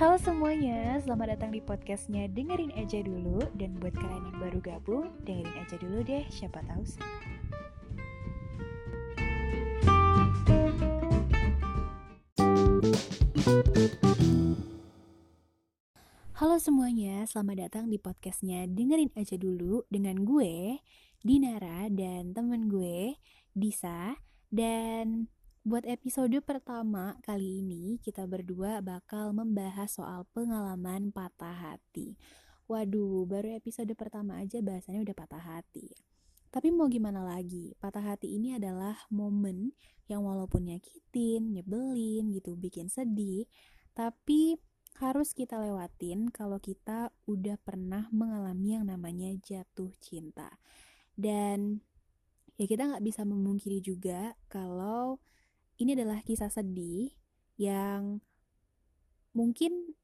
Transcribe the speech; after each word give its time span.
Halo 0.00 0.16
semuanya, 0.16 0.96
selamat 1.04 1.36
datang 1.36 1.52
di 1.52 1.60
podcastnya 1.60 2.24
Dengerin 2.24 2.72
aja 2.72 3.04
dulu. 3.04 3.36
Dan 3.52 3.76
buat 3.76 3.92
kalian 3.92 4.32
yang 4.32 4.38
baru 4.40 4.58
gabung, 4.64 5.12
dengerin 5.28 5.60
aja 5.60 5.76
dulu 5.76 6.00
deh, 6.00 6.24
siapa 6.32 6.64
tahu 6.64 6.80
sih. 6.88 7.04
Halo 16.32 16.56
semuanya, 16.56 17.28
selamat 17.28 17.68
datang 17.68 17.92
di 17.92 18.00
podcastnya 18.00 18.64
Dengerin 18.72 19.12
aja 19.12 19.36
dulu 19.36 19.84
Dengan 19.92 20.24
gue, 20.24 20.80
Dinara, 21.20 21.92
dan 21.92 22.32
temen 22.32 22.72
gue, 22.72 23.20
Disa 23.52 24.16
Dan 24.48 25.28
Buat 25.60 25.84
episode 25.84 26.40
pertama 26.40 27.20
kali 27.20 27.60
ini, 27.60 28.00
kita 28.00 28.24
berdua 28.24 28.80
bakal 28.80 29.36
membahas 29.36 29.92
soal 29.92 30.24
pengalaman 30.32 31.12
patah 31.12 31.52
hati. 31.52 32.16
Waduh, 32.64 33.28
baru 33.28 33.60
episode 33.60 33.92
pertama 33.92 34.40
aja 34.40 34.64
bahasanya 34.64 35.04
udah 35.04 35.12
patah 35.12 35.44
hati. 35.44 35.92
Tapi 36.48 36.72
mau 36.72 36.88
gimana 36.88 37.20
lagi, 37.20 37.76
patah 37.76 38.00
hati 38.00 38.40
ini 38.40 38.56
adalah 38.56 39.04
momen 39.12 39.76
yang 40.08 40.24
walaupun 40.24 40.64
nyakitin, 40.64 41.52
nyebelin 41.52 42.32
gitu, 42.32 42.56
bikin 42.56 42.88
sedih, 42.88 43.44
tapi 43.92 44.56
harus 44.96 45.36
kita 45.36 45.60
lewatin 45.60 46.32
kalau 46.32 46.56
kita 46.56 47.12
udah 47.28 47.60
pernah 47.60 48.08
mengalami 48.16 48.80
yang 48.80 48.88
namanya 48.88 49.28
jatuh 49.44 49.92
cinta. 50.00 50.56
Dan 51.12 51.84
ya 52.60 52.68
kita 52.68 52.92
nggak 52.92 53.04
bisa 53.04 53.24
memungkiri 53.24 53.80
juga 53.80 54.36
kalau 54.52 55.09
ini 55.80 55.96
adalah 55.96 56.20
kisah 56.20 56.52
sedih 56.52 57.08
yang 57.56 58.20
mungkin 59.32 59.96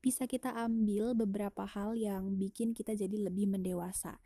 bisa 0.00 0.24
kita 0.24 0.54
ambil 0.56 1.12
beberapa 1.12 1.68
hal 1.68 1.92
yang 1.92 2.40
bikin 2.40 2.72
kita 2.72 2.96
jadi 2.96 3.28
lebih 3.28 3.50
mendewasa. 3.50 4.16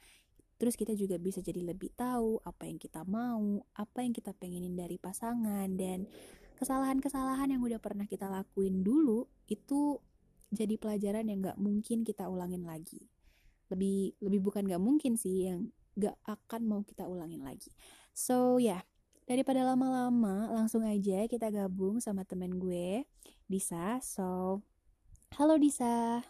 Terus 0.63 0.79
kita 0.79 0.95
juga 0.95 1.19
bisa 1.19 1.43
jadi 1.43 1.59
lebih 1.59 1.91
tahu 1.99 2.39
apa 2.47 2.71
yang 2.71 2.79
kita 2.79 3.03
mau, 3.03 3.67
apa 3.75 4.07
yang 4.07 4.15
kita 4.15 4.31
pengenin 4.31 4.79
dari 4.79 4.95
pasangan 4.95 5.67
dan 5.75 6.07
kesalahan-kesalahan 6.55 7.51
yang 7.51 7.63
udah 7.67 7.83
pernah 7.83 8.07
kita 8.07 8.31
lakuin 8.31 8.87
dulu 8.87 9.27
itu 9.51 9.99
jadi 10.55 10.79
pelajaran 10.79 11.27
yang 11.27 11.43
gak 11.43 11.59
mungkin 11.59 12.07
kita 12.07 12.31
ulangin 12.31 12.63
lagi. 12.63 13.11
Lebih 13.75 14.23
lebih 14.23 14.41
bukan 14.45 14.71
gak 14.71 14.79
mungkin 14.79 15.19
sih 15.19 15.51
yang 15.51 15.75
gak 15.99 16.15
akan 16.29 16.63
mau 16.69 16.81
kita 16.87 17.11
ulangin 17.11 17.43
lagi. 17.43 17.75
So 18.15 18.63
ya, 18.63 18.79
yeah, 18.79 18.83
Daripada 19.23 19.63
lama-lama, 19.63 20.51
langsung 20.51 20.83
aja 20.83 21.31
kita 21.31 21.47
gabung 21.55 22.03
sama 22.03 22.27
temen 22.27 22.59
gue, 22.59 23.07
Disa. 23.47 24.03
So, 24.03 24.59
halo 25.39 25.55
Disa. 25.63 26.27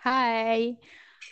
Hai. 0.00 0.80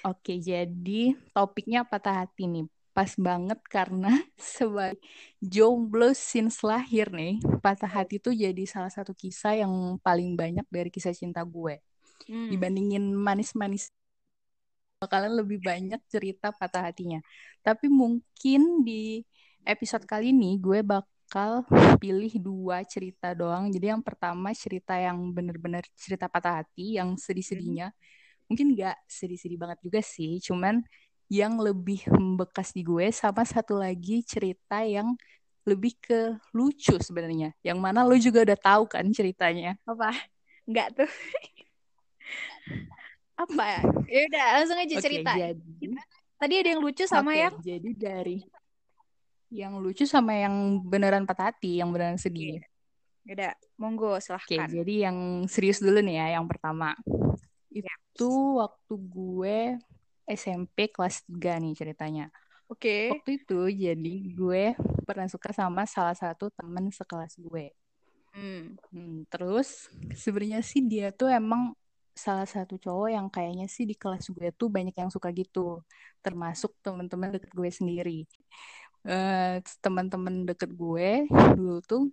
Oke, 0.04 0.36
jadi 0.36 1.16
topiknya 1.32 1.88
patah 1.88 2.20
hati 2.20 2.44
nih. 2.44 2.68
Pas 2.92 3.08
banget 3.16 3.56
karena 3.64 4.12
sebagai 4.36 5.00
jomblo 5.40 6.12
since 6.12 6.60
lahir 6.60 7.08
nih, 7.08 7.40
patah 7.64 7.88
hati 7.88 8.20
tuh 8.20 8.36
jadi 8.36 8.68
salah 8.68 8.92
satu 8.92 9.16
kisah 9.16 9.56
yang 9.56 9.96
paling 10.04 10.36
banyak 10.36 10.68
dari 10.68 10.92
kisah 10.92 11.16
cinta 11.16 11.40
gue. 11.48 11.80
Hmm. 12.28 12.52
Dibandingin 12.52 13.08
manis-manis 13.16 13.88
bakalan 15.00 15.32
lebih 15.32 15.64
banyak 15.64 15.96
cerita 16.12 16.52
patah 16.52 16.92
hatinya. 16.92 17.24
Tapi 17.64 17.88
mungkin 17.88 18.84
di 18.84 19.24
episode 19.64 20.04
kali 20.04 20.28
ini 20.28 20.60
gue 20.60 20.84
bakal 20.84 21.64
pilih 21.96 22.28
dua 22.36 22.84
cerita 22.84 23.32
doang. 23.32 23.72
Jadi 23.72 23.96
yang 23.96 24.04
pertama 24.04 24.52
cerita 24.52 25.00
yang 25.00 25.32
bener-bener 25.32 25.88
cerita 25.96 26.28
patah 26.28 26.60
hati, 26.60 27.00
yang 27.00 27.16
sedih-sedihnya. 27.16 27.96
Mungkin 28.52 28.76
gak 28.76 29.00
sedih-sedih 29.08 29.56
banget 29.56 29.78
juga 29.80 30.00
sih, 30.04 30.36
cuman 30.44 30.84
yang 31.32 31.56
lebih 31.56 32.04
membekas 32.12 32.76
di 32.76 32.84
gue 32.84 33.08
sama 33.08 33.48
satu 33.48 33.80
lagi 33.80 34.20
cerita 34.20 34.84
yang 34.84 35.16
lebih 35.64 35.96
ke 35.96 36.36
lucu 36.52 37.00
sebenarnya. 37.00 37.56
Yang 37.64 37.78
mana 37.80 38.04
lo 38.04 38.20
juga 38.20 38.44
udah 38.44 38.58
tahu 38.60 38.84
kan 38.84 39.08
ceritanya. 39.16 39.80
Apa? 39.88 40.12
Enggak 40.68 40.92
tuh. 40.92 41.08
apa 43.40 43.64
ya? 43.64 43.82
Ya 44.10 44.20
udah 44.28 44.46
langsung 44.60 44.78
aja 44.78 44.94
okay, 44.96 45.04
cerita. 45.04 45.32
Jadi, 45.32 45.86
Tadi 46.40 46.54
ada 46.56 46.68
yang 46.72 46.80
lucu 46.80 47.04
sama 47.04 47.36
okay, 47.36 47.40
yang 47.44 47.54
jadi 47.60 47.90
dari 47.96 48.38
yang 49.50 49.72
lucu 49.82 50.06
sama 50.06 50.32
yang 50.32 50.78
beneran 50.86 51.26
patah 51.26 51.50
hati, 51.50 51.82
yang 51.82 51.90
beneran 51.90 52.16
sedih. 52.16 52.62
Ya 53.26 53.32
udah, 53.36 53.52
monggo 53.76 54.16
silahkan. 54.22 54.46
Oke, 54.46 54.56
okay, 54.56 54.72
jadi 54.80 54.94
yang 55.10 55.44
serius 55.50 55.82
dulu 55.82 56.00
nih 56.00 56.16
ya, 56.22 56.26
yang 56.40 56.46
pertama. 56.46 56.94
Ya. 57.68 57.92
Itu 58.14 58.62
waktu 58.62 58.94
gue 58.94 59.58
SMP 60.30 60.88
kelas 60.94 61.26
3 61.26 61.60
nih 61.60 61.74
ceritanya. 61.74 62.26
Oke. 62.70 62.78
Okay. 62.78 63.04
Waktu 63.10 63.30
itu 63.42 63.60
jadi 63.90 64.14
gue 64.30 64.64
pernah 65.02 65.26
suka 65.26 65.50
sama 65.50 65.82
salah 65.90 66.14
satu 66.14 66.48
temen 66.54 66.88
sekelas 66.94 67.34
gue. 67.42 67.74
Hmm. 68.30 68.78
hmm 68.94 69.26
terus 69.26 69.90
sebenarnya 70.14 70.62
sih 70.62 70.86
dia 70.86 71.10
tuh 71.10 71.26
emang 71.26 71.74
salah 72.20 72.44
satu 72.44 72.76
cowok 72.76 73.08
yang 73.16 73.26
kayaknya 73.32 73.64
sih 73.64 73.88
di 73.88 73.96
kelas 73.96 74.28
gue 74.28 74.52
tuh 74.52 74.68
banyak 74.68 74.92
yang 74.92 75.08
suka 75.08 75.32
gitu 75.32 75.80
termasuk 76.20 76.76
teman-teman 76.84 77.32
deket 77.40 77.50
gue 77.56 77.70
sendiri. 77.72 78.18
Uh, 79.00 79.64
teman-teman 79.80 80.44
deket 80.44 80.70
gue 80.76 81.24
dulu 81.56 81.80
tuh 81.80 82.12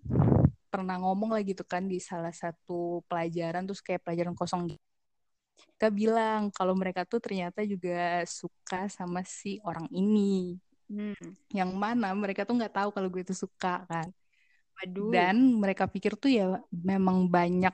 pernah 0.71 0.95
ngomong 1.03 1.35
lagi 1.35 1.51
tuh 1.51 1.67
kan 1.67 1.83
di 1.83 1.99
salah 1.99 2.31
satu 2.31 3.03
pelajaran 3.11 3.67
terus 3.67 3.83
kayak 3.83 4.07
pelajaran 4.07 4.31
kosong 4.39 4.71
gitu. 4.71 4.85
Kita 5.75 5.91
bilang 5.91 6.47
kalau 6.55 6.71
mereka 6.71 7.03
tuh 7.03 7.19
ternyata 7.19 7.67
juga 7.67 8.23
suka 8.23 8.87
sama 8.87 9.27
si 9.27 9.59
orang 9.67 9.91
ini. 9.91 10.55
Hmm. 10.87 11.35
yang 11.51 11.75
mana 11.75 12.15
mereka 12.15 12.47
tuh 12.47 12.55
nggak 12.55 12.71
tahu 12.71 12.89
kalau 12.95 13.11
gue 13.11 13.19
itu 13.19 13.35
suka 13.35 13.83
kan 13.91 14.07
Aduh. 14.85 15.09
Dan 15.09 15.57
mereka 15.57 15.89
pikir 15.89 16.13
tuh 16.13 16.29
ya 16.29 16.61
memang 16.69 17.25
banyak 17.25 17.73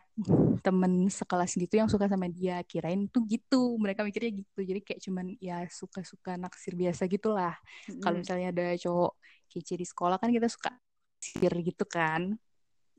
temen 0.63 1.11
sekelas 1.11 1.51
gitu 1.59 1.75
yang 1.75 1.91
suka 1.91 2.07
sama 2.07 2.31
dia. 2.31 2.63
Kirain 2.63 3.11
tuh 3.11 3.27
gitu. 3.27 3.75
Mereka 3.75 4.07
mikirnya 4.07 4.31
gitu. 4.39 4.59
Jadi 4.63 4.79
kayak 4.79 5.01
cuman 5.03 5.25
ya 5.43 5.67
suka-suka 5.67 6.39
naksir 6.39 6.79
biasa 6.79 7.11
gitulah. 7.11 7.59
Mm. 7.91 7.99
Kalau 7.99 8.17
misalnya 8.23 8.47
ada 8.55 8.65
cowok 8.79 9.19
kece 9.51 9.75
di 9.75 9.85
sekolah 9.85 10.15
kan 10.15 10.31
kita 10.31 10.47
suka 10.47 10.71
naksir 10.71 11.53
gitu 11.59 11.83
kan. 11.83 12.39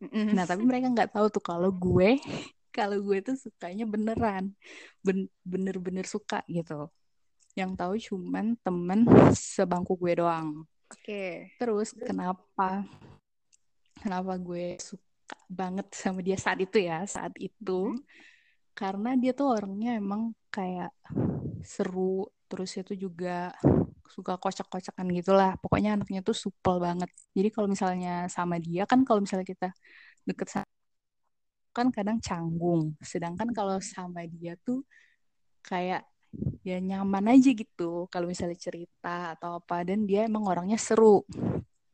Mm. 0.04 0.36
Nah 0.36 0.44
tapi 0.44 0.62
mereka 0.68 0.92
nggak 0.92 1.10
tahu 1.16 1.26
tuh 1.32 1.40
kalau 1.40 1.72
gue 1.72 2.20
kalau 2.76 3.00
gue 3.00 3.18
tuh 3.24 3.38
sukanya 3.38 3.88
beneran 3.88 4.52
ben 5.00 5.32
bener-bener 5.48 6.04
suka 6.04 6.44
gitu. 6.44 6.92
Yang 7.56 7.70
tahu 7.80 7.94
cuman 8.12 8.58
temen 8.60 9.08
sebangku 9.32 9.96
gue 9.96 10.20
doang. 10.20 10.68
Oke. 10.92 11.00
Okay. 11.00 11.32
Terus 11.56 11.96
kenapa 11.96 12.84
kenapa 14.04 14.36
gue 14.36 14.76
suka 14.76 15.36
banget 15.48 15.88
sama 15.96 16.20
dia 16.20 16.36
saat 16.36 16.60
itu 16.60 16.76
ya 16.84 17.08
saat 17.08 17.32
itu. 17.40 17.96
Hmm. 17.96 18.04
karena 18.74 19.14
dia 19.14 19.30
tuh 19.30 19.54
orangnya 19.54 19.94
emang 20.02 20.34
kayak 20.50 20.90
seru 21.62 22.26
terus 22.50 22.74
itu 22.74 23.06
juga 23.06 23.54
suka 24.10 24.34
kocak-kocakan 24.34 25.14
gitulah 25.14 25.54
pokoknya 25.62 25.94
anaknya 25.94 26.20
tuh 26.26 26.34
supel 26.34 26.82
banget. 26.82 27.06
Jadi 27.38 27.48
kalau 27.54 27.70
misalnya 27.70 28.26
sama 28.26 28.58
dia 28.58 28.82
kan 28.90 29.06
kalau 29.06 29.22
misalnya 29.22 29.46
kita 29.46 29.70
deket 30.26 30.48
sama 30.50 30.68
kan 31.70 31.88
kadang 31.94 32.18
canggung. 32.18 32.98
Sedangkan 32.98 33.50
kalau 33.54 33.78
sama 33.78 34.26
dia 34.26 34.58
tuh 34.66 34.82
kayak 35.62 36.02
ya 36.66 36.78
nyaman 36.82 37.30
aja 37.30 37.50
gitu. 37.54 38.10
Kalau 38.10 38.26
misalnya 38.26 38.58
cerita 38.58 39.38
atau 39.38 39.62
apa 39.62 39.86
dan 39.86 40.02
dia 40.02 40.26
emang 40.26 40.44
orangnya 40.50 40.78
seru. 40.82 41.22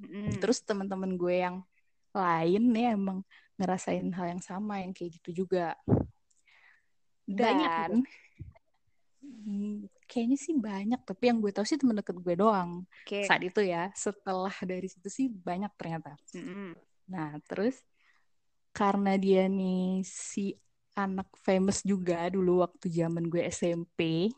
Mm. 0.00 0.40
terus 0.40 0.64
teman-teman 0.64 1.12
gue 1.20 1.44
yang 1.44 1.56
lain 2.10 2.62
nih 2.74 2.86
emang 2.96 3.18
ngerasain 3.60 4.08
hal 4.16 4.26
yang 4.36 4.42
sama 4.42 4.80
yang 4.82 4.92
kayak 4.96 5.20
gitu 5.20 5.44
juga. 5.44 5.76
Dan 7.24 7.38
banyak 7.38 8.02
hmm, 9.22 9.76
kayaknya 10.10 10.38
sih 10.40 10.54
banyak 10.58 11.00
tapi 11.06 11.30
yang 11.30 11.38
gue 11.38 11.52
tahu 11.54 11.66
sih 11.68 11.78
temen 11.78 11.94
deket 11.94 12.16
gue 12.18 12.34
doang. 12.34 12.82
Okay. 13.06 13.28
saat 13.28 13.42
itu 13.44 13.60
ya 13.62 13.92
setelah 13.94 14.52
dari 14.64 14.88
situ 14.90 15.06
sih 15.06 15.26
banyak 15.30 15.70
ternyata. 15.78 16.16
Mm-hmm. 16.34 16.70
nah 17.10 17.34
terus 17.42 17.82
karena 18.70 19.18
dia 19.18 19.50
nih 19.50 20.06
si 20.06 20.54
anak 20.94 21.26
famous 21.42 21.82
juga 21.82 22.30
dulu 22.30 22.62
waktu 22.62 22.86
zaman 22.86 23.26
gue 23.26 23.42
SMP 23.50 24.30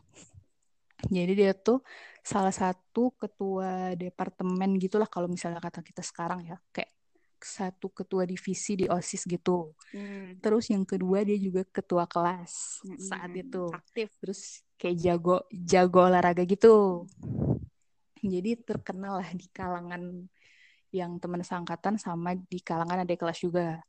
jadi 1.11 1.33
dia 1.35 1.53
tuh 1.57 1.83
salah 2.23 2.55
satu 2.55 3.11
ketua 3.19 3.99
departemen 3.99 4.79
gitulah 4.79 5.11
kalau 5.11 5.27
misalnya 5.27 5.59
kata 5.59 5.83
kita 5.83 6.05
sekarang 6.05 6.47
ya. 6.47 6.57
Kayak 6.71 6.95
satu 7.43 7.91
ketua 7.91 8.25
divisi 8.25 8.79
di 8.79 8.87
OSIS 8.87 9.27
gitu. 9.27 9.75
Hmm. 9.93 10.39
Terus 10.39 10.71
yang 10.71 10.87
kedua 10.87 11.27
dia 11.27 11.37
juga 11.37 11.67
ketua 11.69 12.07
kelas 12.07 12.83
hmm. 12.87 12.99
saat 12.99 13.33
itu. 13.35 13.71
Aktif. 13.71 14.09
Terus 14.19 14.63
kayak 14.79 14.97
jago 14.99 15.37
jago 15.51 16.01
olahraga 16.07 16.43
gitu. 16.47 17.07
Jadi 18.23 18.55
terkenal 18.63 19.19
lah 19.19 19.31
di 19.35 19.51
kalangan 19.51 20.31
yang 20.93 21.17
teman 21.17 21.41
seangkatan 21.41 21.97
sama 21.97 22.37
di 22.37 22.61
kalangan 22.61 23.03
adik 23.03 23.25
kelas 23.25 23.41
juga. 23.41 23.81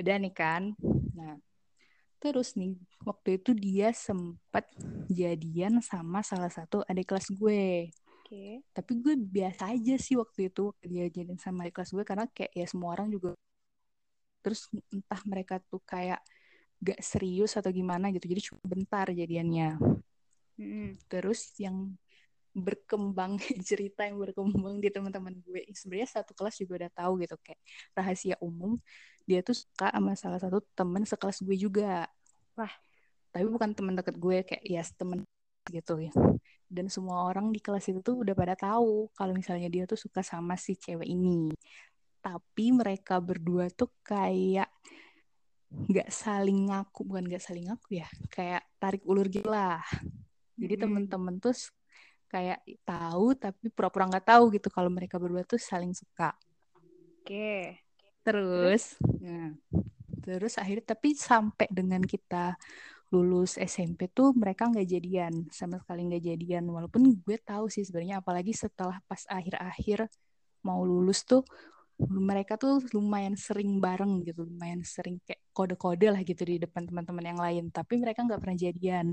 udah 0.00 0.16
nih 0.18 0.34
kan 0.34 0.72
nah 1.14 1.36
terus 2.16 2.56
nih 2.56 2.74
waktu 3.04 3.38
itu 3.38 3.52
dia 3.52 3.92
sempat 3.92 4.66
jadian 5.06 5.78
sama 5.84 6.24
salah 6.24 6.48
satu 6.48 6.80
adik 6.88 7.12
kelas 7.12 7.28
gue 7.30 7.92
Oke. 8.32 8.64
tapi 8.72 8.92
gue 8.96 9.12
biasa 9.12 9.76
aja 9.76 9.94
sih 10.00 10.16
waktu 10.16 10.48
itu 10.48 10.72
waktu 10.72 10.84
dia 10.88 11.04
jadian 11.12 11.36
sama 11.36 11.68
adik 11.68 11.76
kelas 11.76 11.92
gue 11.92 12.00
karena 12.00 12.24
kayak 12.32 12.52
ya 12.56 12.64
semua 12.64 12.96
orang 12.96 13.12
juga 13.12 13.36
terus 14.40 14.72
entah 14.88 15.20
mereka 15.28 15.60
tuh 15.68 15.84
kayak 15.84 16.24
gak 16.80 16.96
serius 17.04 17.52
atau 17.60 17.68
gimana 17.68 18.08
gitu 18.08 18.24
jadi 18.24 18.40
cuma 18.40 18.64
bentar 18.64 19.06
jadiannya 19.12 19.76
Mm-mm. 20.56 20.96
terus 21.12 21.52
yang 21.60 21.92
berkembang 22.56 23.36
cerita 23.68 24.08
yang 24.08 24.16
berkembang 24.16 24.80
di 24.80 24.88
teman-teman 24.88 25.36
gue 25.44 25.68
sebenarnya 25.76 26.24
satu 26.24 26.32
kelas 26.32 26.56
juga 26.56 26.88
udah 26.88 26.90
tahu 26.96 27.12
gitu 27.20 27.36
kayak 27.44 27.60
rahasia 27.92 28.40
umum 28.40 28.80
dia 29.28 29.44
tuh 29.44 29.60
suka 29.60 29.92
sama 29.92 30.16
salah 30.16 30.40
satu 30.40 30.64
temen 30.72 31.04
sekelas 31.04 31.44
gue 31.44 31.56
juga 31.60 32.08
Wah. 32.56 32.72
tapi 33.28 33.44
bukan 33.44 33.76
teman 33.76 33.92
deket 33.92 34.16
gue 34.16 34.40
kayak 34.40 34.64
ya 34.64 34.80
temen 34.96 35.20
gitu 35.68 36.00
ya 36.00 36.12
dan 36.72 36.88
semua 36.88 37.28
orang 37.28 37.52
di 37.52 37.60
kelas 37.60 37.92
itu 37.92 38.00
tuh 38.00 38.24
udah 38.24 38.32
pada 38.32 38.56
tahu 38.56 39.12
kalau 39.12 39.36
misalnya 39.36 39.68
dia 39.68 39.84
tuh 39.84 40.00
suka 40.00 40.24
sama 40.24 40.56
si 40.56 40.72
cewek 40.72 41.04
ini 41.04 41.52
tapi 42.24 42.72
mereka 42.72 43.20
berdua 43.20 43.68
tuh 43.68 43.92
kayak 44.00 44.72
nggak 45.72 46.08
saling 46.08 46.72
ngaku 46.72 47.00
bukan 47.04 47.24
nggak 47.28 47.44
saling 47.44 47.68
ngaku 47.68 48.00
ya 48.00 48.08
kayak 48.32 48.64
tarik 48.80 49.04
ulur 49.04 49.28
gitu 49.28 49.48
lah 49.48 49.84
jadi 50.56 50.76
Mm-mm. 50.76 50.82
temen-temen 50.84 51.34
tuh 51.40 51.56
kayak 52.32 52.64
tahu 52.88 53.36
tapi 53.36 53.68
pura-pura 53.68 54.08
nggak 54.08 54.24
tahu 54.24 54.52
gitu 54.56 54.72
kalau 54.72 54.88
mereka 54.88 55.20
berdua 55.20 55.44
tuh 55.44 55.60
saling 55.60 55.92
suka 55.92 56.32
Oke. 57.20 57.80
terus 58.24 58.96
nah, 59.20 59.52
terus 60.22 60.56
akhirnya 60.56 60.96
tapi 60.96 61.12
sampai 61.12 61.68
dengan 61.68 62.00
kita 62.00 62.56
lulus 63.12 63.60
SMP 63.60 64.08
tuh 64.08 64.32
mereka 64.32 64.72
nggak 64.72 64.88
jadian 64.88 65.32
sama 65.52 65.76
sekali 65.76 66.08
nggak 66.08 66.24
jadian 66.32 66.64
walaupun 66.64 67.12
gue 67.20 67.36
tahu 67.44 67.68
sih 67.68 67.84
sebenarnya 67.84 68.24
apalagi 68.24 68.56
setelah 68.56 68.98
pas 69.04 69.20
akhir-akhir 69.28 70.08
mau 70.64 70.80
lulus 70.80 71.28
tuh 71.28 71.44
mereka 72.02 72.56
tuh 72.56 72.80
lumayan 72.96 73.36
sering 73.36 73.78
bareng 73.78 74.24
gitu 74.24 74.48
lumayan 74.48 74.80
sering 74.82 75.20
kayak 75.22 75.44
kode-kode 75.52 76.08
lah 76.08 76.24
gitu 76.24 76.42
di 76.42 76.56
depan 76.58 76.88
teman-teman 76.88 77.24
yang 77.36 77.40
lain 77.40 77.64
tapi 77.68 78.00
mereka 78.00 78.24
nggak 78.24 78.40
pernah 78.40 78.58
jadian 78.58 79.12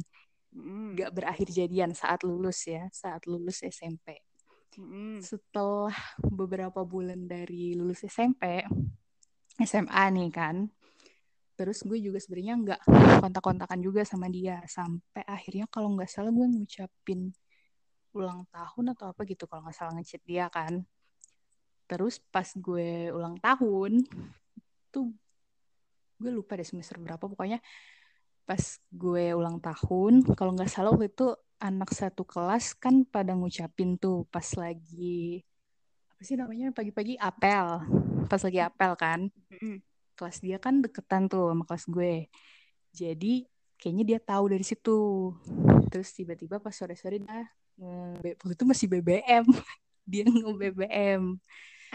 Mm-mm. 0.49 0.97
nggak 0.97 1.11
berakhir 1.13 1.47
jadian 1.53 1.93
saat 1.93 2.25
lulus 2.25 2.65
ya 2.65 2.89
saat 2.89 3.27
lulus 3.29 3.61
SMP 3.61 4.23
Mm-mm. 4.79 5.21
setelah 5.21 5.93
beberapa 6.23 6.81
bulan 6.87 7.27
dari 7.29 7.75
lulus 7.75 8.07
SMP 8.07 8.63
SMA 9.59 10.03
nih 10.15 10.31
kan 10.31 10.71
terus 11.59 11.83
gue 11.83 11.99
juga 11.99 12.23
sebenarnya 12.23 12.55
nggak 12.55 12.81
kontak-kontakan 13.19 13.83
juga 13.83 14.07
sama 14.07 14.31
dia. 14.31 14.63
Sampai 14.63 15.27
akhirnya 15.27 15.67
kalau 15.67 15.91
nggak 15.91 16.07
salah 16.07 16.31
gue 16.31 16.47
ngucapin 16.47 17.35
ulang 18.15 18.47
tahun 18.47 18.95
atau 18.95 19.11
apa 19.11 19.27
gitu 19.27 19.43
kalau 19.43 19.67
nggak 19.67 19.75
salah 19.75 19.91
ngechat 19.99 20.23
dia 20.23 20.47
kan. 20.47 20.87
Terus 21.83 22.23
pas 22.31 22.47
gue 22.47 23.11
ulang 23.11 23.35
tahun 23.43 24.07
tuh 24.87 25.11
gue 26.23 26.31
lupa 26.31 26.55
deh 26.55 26.63
semester 26.63 26.95
berapa. 26.95 27.19
Pokoknya 27.19 27.59
pas 28.47 28.79
gue 28.87 29.35
ulang 29.35 29.59
tahun 29.59 30.23
kalau 30.39 30.55
nggak 30.55 30.71
salah 30.71 30.95
waktu 30.95 31.11
itu 31.11 31.35
anak 31.59 31.91
satu 31.91 32.23
kelas 32.23 32.71
kan 32.79 33.03
pada 33.03 33.35
ngucapin 33.35 33.99
tuh 33.99 34.23
pas 34.31 34.47
lagi 34.55 35.43
apa 36.07 36.23
sih 36.23 36.39
namanya 36.39 36.71
pagi-pagi 36.71 37.19
apel. 37.19 37.83
Pas 38.31 38.39
lagi 38.39 38.63
apel 38.63 38.91
kan. 38.95 39.19
Kelas 40.19 40.43
dia 40.43 40.59
kan 40.59 40.83
deketan 40.83 41.31
tuh 41.31 41.47
sama 41.55 41.63
kelas 41.63 41.85
gue. 41.87 42.27
Jadi 42.91 43.47
kayaknya 43.79 44.03
dia 44.03 44.19
tahu 44.19 44.51
dari 44.51 44.65
situ. 44.67 45.31
Terus 45.87 46.11
tiba-tiba 46.11 46.59
pas 46.59 46.75
sore-sore 46.75 47.23
dia 47.23 47.47
nge- 47.79 48.35
waktu 48.43 48.53
itu 48.59 48.65
masih 48.67 48.87
BBM 48.91 49.47
dia 50.11 50.27
nge 50.27 50.51
BBM 50.51 51.39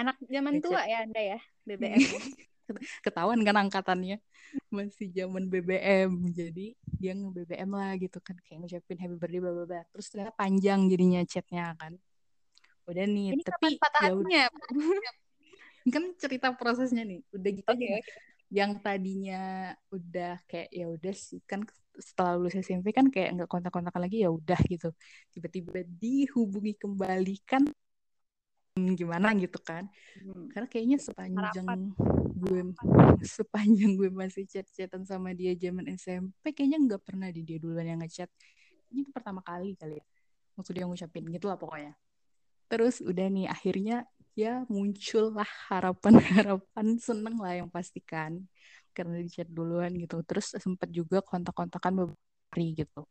Anak 0.01 0.17
zaman 0.27 0.59
tua 0.65 0.83
ya 0.89 1.05
Anda 1.05 1.21
ya, 1.21 1.39
BBM. 1.69 2.01
ya? 2.01 2.23
ketahuan 3.05 3.45
kan 3.45 3.55
angkatannya. 3.61 4.19
Masih 4.73 5.13
zaman 5.13 5.47
BBM 5.53 6.33
jadi 6.33 6.73
dia 6.99 7.13
nge 7.13 7.31
BBM 7.31 7.71
lah 7.77 7.93
gitu 8.01 8.19
kan. 8.25 8.35
Kayak 8.43 8.65
ngucapin 8.65 8.99
happy 8.99 9.17
birthday 9.21 9.41
bla 9.45 9.53
bla 9.53 9.65
bla. 9.69 9.83
Terus 9.93 10.07
ternyata 10.09 10.33
panjang 10.35 10.89
jadinya 10.89 11.21
chatnya 11.29 11.77
kan. 11.77 11.95
Udah 12.89 13.05
nih 13.07 13.37
Ini 13.37 13.43
tapi 13.45 13.53
kapan 13.53 13.73
patah 13.79 14.01
ya 14.03 14.09
hatinya? 14.11 14.45
kan 15.93 16.05
cerita 16.17 16.53
prosesnya 16.57 17.05
nih 17.05 17.21
udah 17.37 17.51
gitu 17.53 17.69
Oke, 17.69 17.85
aja 17.85 18.01
yang 18.53 18.79
tadinya 18.81 19.73
udah 19.91 20.41
kayak 20.47 20.71
ya 20.71 20.87
udah 20.87 21.15
sih 21.17 21.43
kan 21.45 21.67
setelah 21.95 22.39
lulus 22.39 22.59
SMP 22.59 22.91
kan 22.91 23.07
kayak 23.11 23.35
nggak 23.39 23.51
kontak-kontakan 23.51 24.03
lagi 24.07 24.23
ya 24.23 24.31
udah 24.31 24.59
gitu. 24.67 24.91
Tiba-tiba 25.31 25.83
dihubungi 25.87 26.75
kembali 26.79 27.37
kan 27.47 27.63
hmm, 28.79 28.95
gimana 28.99 29.35
gitu 29.39 29.59
kan. 29.63 29.87
Hmm. 30.15 30.47
karena 30.55 30.67
kayaknya 30.71 30.99
sepanjang 31.03 31.67
Harapan. 31.67 31.81
gue 32.39 32.61
sepanjang 33.37 33.99
gue 33.99 34.11
masih 34.15 34.47
chat-chatan 34.47 35.03
sama 35.03 35.35
dia 35.35 35.55
zaman 35.59 35.91
SMP 35.95 36.55
kayaknya 36.55 36.79
nggak 36.83 37.03
pernah 37.03 37.29
di 37.35 37.43
dia 37.43 37.59
duluan 37.59 37.87
yang 37.87 38.01
ngechat. 38.03 38.31
Ini 38.95 39.11
pertama 39.11 39.43
kali 39.43 39.75
kali 39.75 39.99
ya 39.99 40.05
waktu 40.55 40.71
dia 40.71 40.85
ngucapin 40.87 41.25
gitu 41.31 41.47
lah 41.51 41.59
pokoknya. 41.59 41.95
Terus 42.71 43.03
udah 43.03 43.27
nih 43.29 43.47
akhirnya 43.51 44.07
ya 44.35 44.67
muncullah 44.67 45.47
harapan-harapan 45.71 46.87
seneng 47.07 47.39
lah 47.39 47.55
yang 47.55 47.71
pastikan 47.71 48.43
karena 48.95 49.19
di 49.23 49.31
chat 49.31 49.51
duluan 49.51 49.95
gitu. 49.95 50.23
Terus 50.27 50.55
sempet 50.59 50.91
juga 50.91 51.23
kontak-kontakan 51.23 52.07
beberapa 52.07 52.27
hari 52.55 52.79
gitu. 52.79 53.03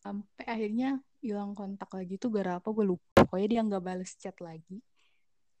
Sampai 0.00 0.44
akhirnya 0.48 1.00
hilang 1.20 1.52
kontak 1.52 1.92
lagi 1.92 2.16
tuh 2.16 2.32
gara 2.32 2.60
apa 2.60 2.68
gue 2.72 2.84
lupa. 2.84 3.24
Pokoknya 3.24 3.48
dia 3.48 3.60
nggak 3.64 3.84
bales 3.84 4.12
chat 4.16 4.36
lagi. 4.40 4.80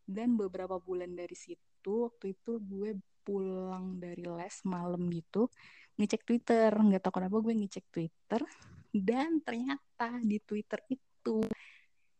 Dan 0.04 0.36
beberapa 0.36 0.80
bulan 0.80 1.12
dari 1.12 1.36
situ 1.36 2.08
waktu 2.08 2.36
itu 2.36 2.60
gue 2.60 2.96
pulang 3.22 4.02
dari 4.02 4.26
les 4.26 4.56
malam 4.66 5.08
gitu 5.12 5.48
ngecek 6.00 6.24
Twitter. 6.24 6.72
Nggak 6.72 7.00
tahu 7.04 7.20
kenapa 7.20 7.36
gue 7.40 7.52
ngecek 7.52 7.84
Twitter. 7.92 8.40
Dan 8.92 9.40
ternyata 9.40 10.20
di 10.20 10.36
Twitter 10.40 10.80
itu 10.88 11.44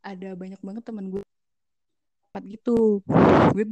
ada 0.02 0.34
banyak 0.36 0.60
banget 0.60 0.82
temen 0.84 1.08
gue 1.10 1.22
dapat 2.32 2.48
gitu 2.48 3.04
gue 3.52 3.64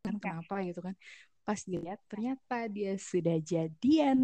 kan 0.00 0.16
kenapa 0.16 0.64
gitu 0.64 0.80
kan 0.80 0.96
pas 1.44 1.60
dilihat 1.68 2.00
ternyata 2.08 2.64
dia 2.72 2.96
sudah 2.96 3.36
jadian 3.44 4.16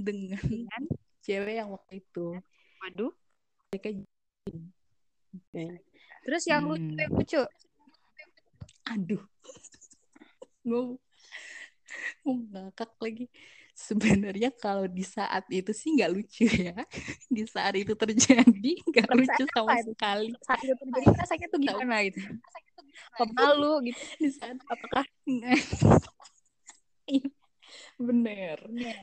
dengan 0.00 0.40
Dengan? 0.40 0.82
cewek 1.20 1.60
yang 1.60 1.68
waktu 1.68 2.00
itu 2.00 2.40
Waduh. 2.80 3.12
mereka 3.68 3.88
Terus 6.24 6.42
yang 6.48 6.64
lucu, 6.64 6.88
Hmm. 6.88 6.96
yang 6.96 7.12
lucu. 7.12 7.42
aduh 8.88 9.20
gue 10.64 10.96
mau 12.24 12.34
ngakak 12.48 12.96
lagi 12.96 13.28
sebenarnya 13.76 14.56
kalau 14.56 14.88
di 14.88 15.04
saat 15.04 15.44
itu 15.52 15.68
sih 15.76 15.92
nggak 15.92 16.12
lucu 16.16 16.48
ya 16.48 16.72
di 17.28 17.44
saat 17.44 17.76
itu 17.76 17.92
terjadi 17.92 18.72
nggak 18.88 19.08
lucu 19.12 19.44
sama 19.52 19.76
itu? 19.76 19.92
sekali 19.92 20.32
Saat 20.40 20.64
itu 20.64 20.74
terjadi 20.80 21.12
rasanya 21.12 21.46
tuh 21.52 21.60
gimana 21.60 21.96
gitu? 22.08 22.24
Pemalu 23.18 23.72
gitu. 23.90 24.02
di 24.20 24.28
saat 24.32 24.58
Apakah? 24.68 25.04
Iya, 27.04 27.28
bener 27.98 28.58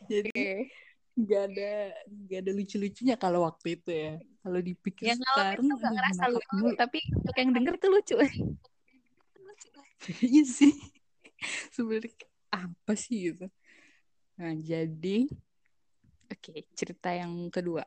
jadi 0.10 0.72
nggak 1.12 1.44
ada 1.54 1.72
nggak 2.08 2.40
ada 2.40 2.52
lucu-lucunya 2.56 3.16
kalau 3.20 3.44
waktu 3.44 3.78
itu 3.78 3.90
ya 3.92 4.14
kalau 4.42 4.60
dipikir 4.64 5.06
Yang 5.12 5.22
sekarang 5.28 5.64
tuh 5.70 5.78
gak 5.78 5.94
ngerasa 5.94 6.24
lucu, 6.32 6.56
mulu. 6.56 6.76
tapi 6.80 7.00
untuk 7.14 7.36
yang 7.38 7.52
denger 7.54 7.74
tuh 7.78 7.90
lucu. 7.94 8.16
iya 10.26 10.44
sih 10.48 10.74
sebenarnya 11.70 12.16
apa 12.50 12.94
sih 12.98 13.32
gitu 13.32 13.46
nah 14.40 14.56
jadi 14.58 15.30
oke 16.32 16.54
cerita 16.74 17.14
yang 17.14 17.52
kedua 17.54 17.86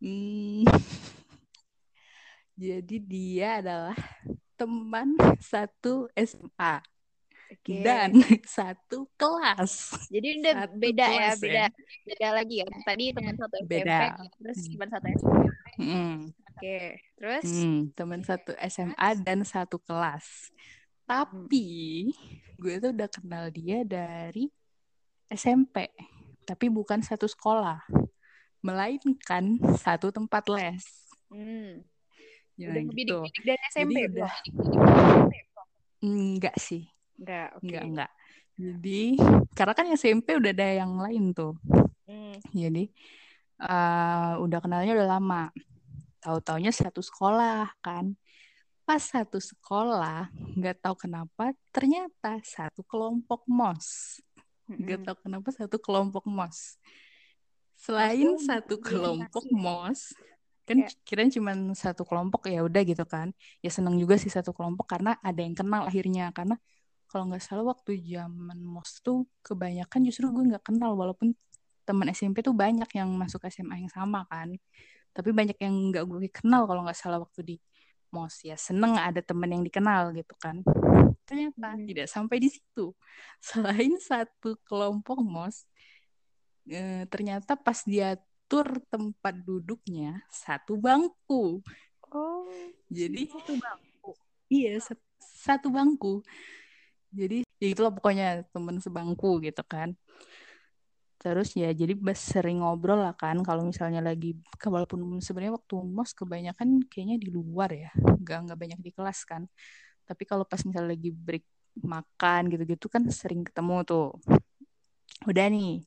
hmm, 0.00 0.64
jadi 2.64 2.96
dia 3.02 3.48
adalah 3.60 3.98
teman 4.56 5.14
satu 5.52 6.08
SMA 6.16 6.82
Oke. 7.46 7.78
dan 7.86 8.10
satu 8.58 9.06
kelas 9.14 9.94
Jadi 10.10 10.42
udah 10.42 10.54
Satu 10.66 10.74
beda 10.82 11.06
ya, 11.06 11.30
beda 11.38 11.64
ya. 11.64 11.68
beda 12.02 12.28
lagi 12.34 12.54
ya. 12.58 12.66
Tadi 12.82 13.04
teman 13.14 13.34
satu 13.38 13.54
SMP, 13.62 13.70
Beda. 13.70 14.00
terus 14.40 14.58
Hmm. 14.58 14.70
teman 14.74 14.88
satu 14.90 15.06
SMP. 15.14 15.66
Hmm, 15.76 16.16
Oke, 16.56 16.78
terus 17.20 17.46
hmm, 17.46 17.80
teman 17.92 18.20
satu 18.24 18.50
SMA 18.58 19.08
dan 19.22 19.44
satu 19.46 19.76
kelas 19.78 20.50
tapi 21.06 22.10
gue 22.58 22.74
tuh 22.82 22.90
udah 22.90 23.06
kenal 23.06 23.46
dia 23.54 23.86
dari 23.86 24.50
SMP 25.30 25.86
tapi 26.42 26.66
bukan 26.66 26.98
satu 26.98 27.30
sekolah 27.30 27.86
melainkan 28.58 29.54
satu 29.78 30.10
tempat 30.10 30.42
les 30.50 30.82
hmm, 31.30 31.86
ya 32.56 32.72
udah 32.72 32.82
gitu 32.96 33.16
dari 33.44 33.62
SMP. 33.72 34.08
udah- 34.08 34.32
belum? 34.32 34.32
enggak 36.04 36.56
sih 36.56 36.88
Enggak, 37.16 37.48
oke. 37.56 37.64
enggak 37.64 37.82
enggak 37.84 38.10
Jadi 38.56 39.02
karena 39.52 39.72
kan 39.76 39.86
SMP 39.92 40.32
udah 40.40 40.48
ada 40.48 40.68
yang 40.80 40.96
lain 40.96 41.36
tuh. 41.36 41.60
Hmm. 42.08 42.40
Jadi 42.56 42.88
uh, 43.60 44.40
udah 44.40 44.58
kenalnya 44.64 44.96
udah 44.96 45.08
lama. 45.20 45.52
Tahu-taunya 46.24 46.72
satu 46.72 47.04
sekolah 47.04 47.68
kan. 47.84 48.16
Pas 48.88 49.02
satu 49.02 49.36
sekolah, 49.36 50.32
nggak 50.56 50.80
tahu 50.80 50.94
kenapa 51.04 51.52
ternyata 51.68 52.40
satu 52.40 52.80
kelompok 52.80 53.44
mos. 53.44 54.16
Nggak 54.72 55.04
tahu 55.04 55.16
kenapa 55.28 55.48
satu 55.52 55.76
kelompok 55.76 56.24
mos. 56.24 56.80
Selain 57.76 58.40
satu 58.40 58.80
kelompok 58.80 59.44
mos, 59.52 60.16
kan 60.66 60.82
Kayak- 60.82 60.98
kirain 61.06 61.30
cuma 61.30 61.52
satu 61.78 62.02
kelompok 62.02 62.50
ya 62.50 62.60
udah 62.66 62.82
gitu 62.82 63.06
kan. 63.06 63.30
Ya 63.62 63.70
seneng 63.70 63.96
juga 63.96 64.18
sih 64.18 64.28
satu 64.28 64.50
kelompok 64.50 64.90
karena 64.90 65.14
ada 65.22 65.38
yang 65.38 65.54
kenal 65.54 65.86
akhirnya. 65.86 66.34
Karena 66.34 66.58
kalau 67.06 67.30
nggak 67.30 67.40
salah 67.40 67.62
waktu 67.62 68.02
zaman 68.02 68.58
mos 68.60 68.98
tuh 69.00 69.24
kebanyakan 69.46 70.00
justru 70.04 70.26
gue 70.28 70.42
nggak 70.50 70.66
kenal 70.66 70.98
walaupun 70.98 71.32
teman 71.86 72.10
SMP 72.10 72.42
tuh 72.42 72.50
banyak 72.50 72.90
yang 72.98 73.06
masuk 73.14 73.46
SMA 73.46 73.86
yang 73.86 73.92
sama 73.94 74.26
kan. 74.26 74.58
Tapi 75.14 75.30
banyak 75.30 75.54
yang 75.62 75.94
nggak 75.94 76.04
gue 76.04 76.28
kenal 76.34 76.66
kalau 76.66 76.82
nggak 76.82 76.98
salah 76.98 77.22
waktu 77.22 77.40
di 77.46 77.56
mos 78.10 78.42
ya 78.42 78.58
seneng 78.58 78.98
ada 78.98 79.22
teman 79.22 79.48
yang 79.54 79.62
dikenal 79.62 80.10
gitu 80.12 80.34
kan. 80.34 80.66
Ternyata 81.26 81.74
Hmm. 81.74 81.86
tidak 81.86 82.06
sampai 82.10 82.36
di 82.42 82.50
situ. 82.50 82.90
Selain 83.86 83.94
satu 84.02 84.58
kelompok 84.66 85.22
mos 85.22 85.62
eh, 86.66 87.06
ternyata 87.06 87.54
pas 87.54 87.78
diatur 88.46 88.78
tempat 88.86 89.34
duduknya 89.42 90.22
satu 90.30 90.78
bangku 90.78 91.58
Oh, 92.14 92.46
jadi 92.86 93.26
satu 93.26 93.58
bangku. 93.58 94.14
Iya, 94.46 94.78
sat- 94.78 95.10
satu 95.18 95.74
bangku. 95.74 96.22
Jadi 97.10 97.42
ya 97.58 97.66
itulah 97.74 97.90
pokoknya 97.90 98.46
temen 98.54 98.78
sebangku 98.78 99.42
gitu 99.42 99.58
kan. 99.66 99.98
Terus 101.18 101.58
ya 101.58 101.74
jadi 101.74 101.98
bas 101.98 102.14
sering 102.22 102.62
ngobrol 102.62 103.02
lah 103.02 103.10
kan 103.18 103.42
kalau 103.42 103.66
misalnya 103.66 103.98
lagi 103.98 104.38
walaupun 104.62 105.18
sebenarnya 105.18 105.58
waktu 105.58 105.74
mos 105.82 106.14
kebanyakan 106.14 106.86
kayaknya 106.86 107.18
di 107.18 107.28
luar 107.34 107.74
ya, 107.74 107.90
nggak 107.98 108.38
nggak 108.46 108.58
banyak 108.62 108.80
di 108.86 108.90
kelas 108.94 109.26
kan. 109.26 109.42
Tapi 110.06 110.22
kalau 110.22 110.46
pas 110.46 110.62
misalnya 110.62 110.94
lagi 110.94 111.10
break 111.10 111.42
makan 111.82 112.54
gitu-gitu 112.54 112.86
kan 112.86 113.02
sering 113.10 113.42
ketemu 113.42 113.82
tuh. 113.82 114.14
Udah 115.26 115.50
nih, 115.50 115.82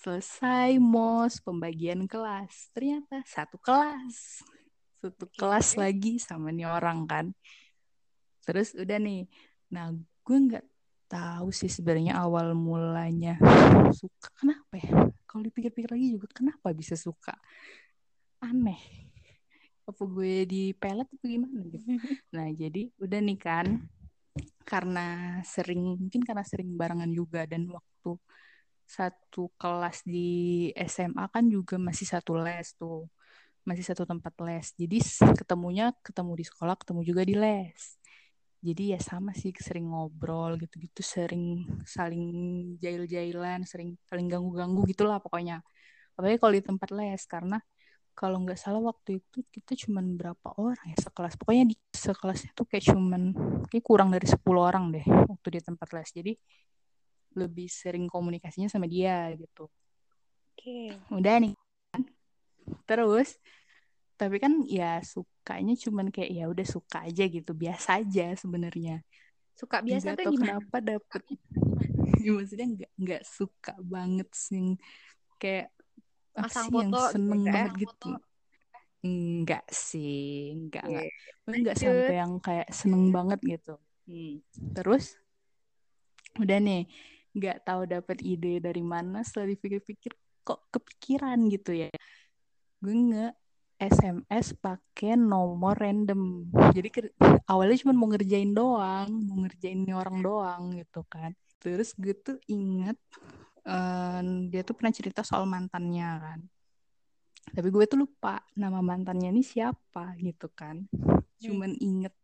selesai 0.00 0.76
mos 0.76 1.40
pembagian 1.40 2.04
kelas. 2.04 2.70
Ternyata 2.72 3.24
satu 3.24 3.56
kelas. 3.60 4.44
Satu 5.00 5.26
kelas 5.36 5.76
lagi 5.76 6.20
sama 6.20 6.52
nih 6.52 6.68
orang 6.68 7.08
kan. 7.08 7.26
Terus 8.46 8.76
udah 8.76 8.98
nih. 9.00 9.26
Nah, 9.72 9.90
gue 9.96 10.36
nggak 10.36 10.66
tahu 11.06 11.54
sih 11.54 11.70
sebenarnya 11.70 12.18
awal 12.18 12.54
mulanya 12.54 13.38
suka 13.94 14.28
kenapa 14.34 14.74
ya? 14.78 14.90
Kalau 15.26 15.42
dipikir-pikir 15.46 15.90
lagi 15.90 16.18
juga 16.18 16.26
kenapa 16.30 16.70
bisa 16.74 16.94
suka? 16.94 17.34
Aneh. 18.42 18.78
Apa 19.86 20.02
gue 20.02 20.46
di 20.46 20.62
pelet 20.74 21.06
apa 21.06 21.24
gimana 21.26 21.62
gitu. 21.66 21.86
Nah, 22.34 22.50
jadi 22.52 22.90
udah 22.98 23.20
nih 23.22 23.38
kan. 23.38 23.66
Karena 24.66 25.38
sering 25.46 25.94
mungkin 25.96 26.26
karena 26.26 26.42
sering 26.42 26.74
barengan 26.74 27.08
juga 27.14 27.46
dan 27.46 27.70
waktu 27.70 28.18
satu 28.86 29.50
kelas 29.60 30.06
di 30.06 30.70
SMA 30.74 31.24
kan 31.34 31.44
juga 31.50 31.76
masih 31.76 32.06
satu 32.08 32.38
les 32.38 32.72
tuh. 32.78 33.10
Masih 33.66 33.82
satu 33.82 34.06
tempat 34.06 34.34
les. 34.46 34.66
Jadi 34.78 34.98
ketemunya 35.34 35.90
ketemu 36.06 36.32
di 36.40 36.44
sekolah, 36.46 36.74
ketemu 36.78 37.00
juga 37.02 37.22
di 37.26 37.34
les 37.34 37.98
jadi 38.66 38.96
ya 38.96 39.00
sama 39.00 39.30
sih 39.36 39.54
sering 39.54 39.86
ngobrol 39.92 40.58
gitu-gitu 40.58 41.00
sering 41.04 41.62
saling 41.86 42.24
jail-jailan 42.82 43.62
sering 43.62 43.94
saling 44.10 44.26
ganggu-ganggu 44.26 44.82
gitulah 44.90 45.22
pokoknya 45.22 45.62
apalagi 46.18 46.36
kalau 46.42 46.54
di 46.58 46.62
tempat 46.64 46.88
les 46.90 47.22
karena 47.28 47.58
kalau 48.16 48.40
nggak 48.42 48.56
salah 48.56 48.80
waktu 48.80 49.20
itu 49.20 49.44
kita 49.54 49.76
cuman 49.86 50.16
berapa 50.16 50.48
orang 50.56 50.86
ya 50.88 50.98
sekelas 50.98 51.36
pokoknya 51.36 51.64
di 51.70 51.76
sekelasnya 51.92 52.50
tuh 52.58 52.66
kayak 52.66 52.84
cuman 52.90 53.22
kayak 53.70 53.84
kurang 53.84 54.08
dari 54.10 54.26
10 54.26 54.62
orang 54.66 54.84
deh 54.90 55.04
waktu 55.04 55.48
di 55.54 55.60
tempat 55.60 55.88
les 55.94 56.10
jadi 56.16 56.32
lebih 57.36 57.68
sering 57.68 58.04
komunikasinya 58.08 58.68
sama 58.72 58.86
dia 58.88 59.30
gitu 59.36 59.68
Oke. 60.56 60.96
udah 61.12 61.34
nih 61.42 61.52
terus 62.88 63.36
tapi 64.16 64.36
kan 64.40 64.64
ya 64.64 65.04
sukanya 65.04 65.76
cuman 65.76 66.08
kayak 66.08 66.30
ya 66.32 66.44
udah 66.48 66.66
suka 66.66 67.04
aja 67.06 67.24
gitu 67.28 67.52
biasa 67.52 68.00
aja 68.02 68.32
sebenarnya 68.34 69.04
Suka 69.56 69.80
biasa 69.80 70.12
tuh 70.16 70.32
gimana? 70.36 70.60
kenapa 70.60 70.76
dapet 70.84 71.22
ya, 72.24 72.30
maksudnya 72.32 72.66
nggak 72.76 72.90
nggak 72.96 73.22
suka 73.24 73.72
banget 73.84 74.28
sih 74.32 74.76
kayak 75.40 75.68
apa 76.36 76.48
Pasang 76.48 76.66
sih 76.68 76.76
yang 76.76 76.92
foto 76.92 77.00
gitu 77.00 77.12
seneng 77.12 77.40
enggak 77.44 77.54
ya? 77.54 77.64
banget 77.64 77.80
gitu 77.80 78.08
enggak 79.06 79.64
sih 79.70 80.16
enggak 80.56 80.84
enggak 80.88 81.06
Maksudnya 81.44 81.60
nggak 81.62 81.76
Lanjut. 81.76 81.84
sampai 81.88 82.14
yang 82.20 82.32
kayak 82.42 82.68
seneng 82.72 83.04
banget 83.12 83.40
gitu 83.44 83.74
Hmm. 84.06 84.38
terus 84.70 85.18
udah 86.38 86.58
nih 86.62 86.86
nggak 87.36 87.68
tahu 87.68 87.84
dapet 87.84 88.18
ide 88.24 88.64
dari 88.64 88.80
mana 88.80 89.20
setelah 89.20 89.52
dipikir-pikir 89.52 90.12
kok 90.40 90.60
kepikiran 90.72 91.36
gitu 91.52 91.76
ya. 91.76 91.92
Gue 92.80 92.96
nge 92.96 93.26
SMS 93.76 94.56
pakai 94.56 95.20
nomor 95.20 95.76
random. 95.76 96.48
Jadi 96.72 96.88
ke- 96.88 97.12
awalnya 97.44 97.76
cuma 97.84 97.92
mau 97.92 98.08
ngerjain 98.08 98.56
doang 98.56 99.12
mau 99.28 99.44
ngerjain 99.44 99.84
ini 99.84 99.92
orang 99.92 100.24
doang 100.24 100.62
gitu 100.72 101.04
kan. 101.12 101.36
Terus 101.60 101.92
gue 101.92 102.16
tuh 102.16 102.40
inget 102.48 102.96
eh, 103.68 104.20
dia 104.48 104.62
tuh 104.64 104.74
pernah 104.78 104.94
cerita 104.96 105.20
soal 105.20 105.44
mantannya 105.44 106.08
kan. 106.24 106.40
Tapi 107.46 107.68
gue 107.68 107.84
tuh 107.84 108.00
lupa 108.00 108.40
nama 108.56 108.80
mantannya 108.80 109.28
ini 109.28 109.44
siapa 109.44 110.16
gitu 110.24 110.48
kan. 110.56 110.88
Cuman 111.36 111.76
inget 111.76 112.16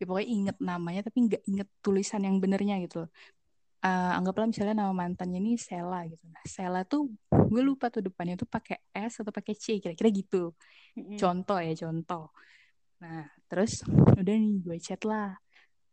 ya 0.00 0.08
pokoknya 0.08 0.28
inget 0.32 0.56
namanya 0.64 1.00
tapi 1.04 1.28
nggak 1.28 1.42
inget 1.44 1.68
tulisan 1.84 2.24
yang 2.24 2.40
benernya 2.40 2.80
gitu 2.80 3.04
Eh, 3.80 4.12
anggaplah 4.12 4.44
misalnya 4.44 4.84
nama 4.84 4.92
mantannya 4.92 5.40
ini 5.40 5.56
Sela 5.56 6.04
gitu. 6.04 6.28
Nah 6.28 6.44
Sela 6.44 6.84
tuh 6.84 7.08
gue 7.32 7.62
lupa 7.64 7.88
tuh 7.88 8.04
depannya 8.04 8.36
tuh 8.36 8.44
pakai 8.44 8.76
S 8.92 9.24
atau 9.24 9.32
pakai 9.32 9.56
C 9.56 9.80
kira-kira 9.80 10.12
gitu. 10.12 10.52
Mm-mm. 11.00 11.16
contoh 11.16 11.56
ya 11.56 11.72
contoh. 11.72 12.28
Nah 13.00 13.24
terus 13.48 13.80
udah 14.20 14.34
nih 14.36 14.60
gue 14.60 14.76
chat 14.84 15.00
lah. 15.08 15.32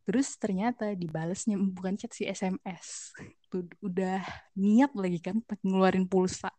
Terus 0.03 0.35
ternyata 0.35 0.91
dibalesnya 0.99 1.55
bukan 1.55 1.95
chat 1.95 2.11
sih 2.11 2.27
SMS 2.27 3.15
tuh 3.47 3.63
udah 3.79 4.19
niat 4.59 4.91
lagi 4.91 5.23
kan 5.23 5.39
ngeluarin 5.63 6.11
pulsa. 6.11 6.51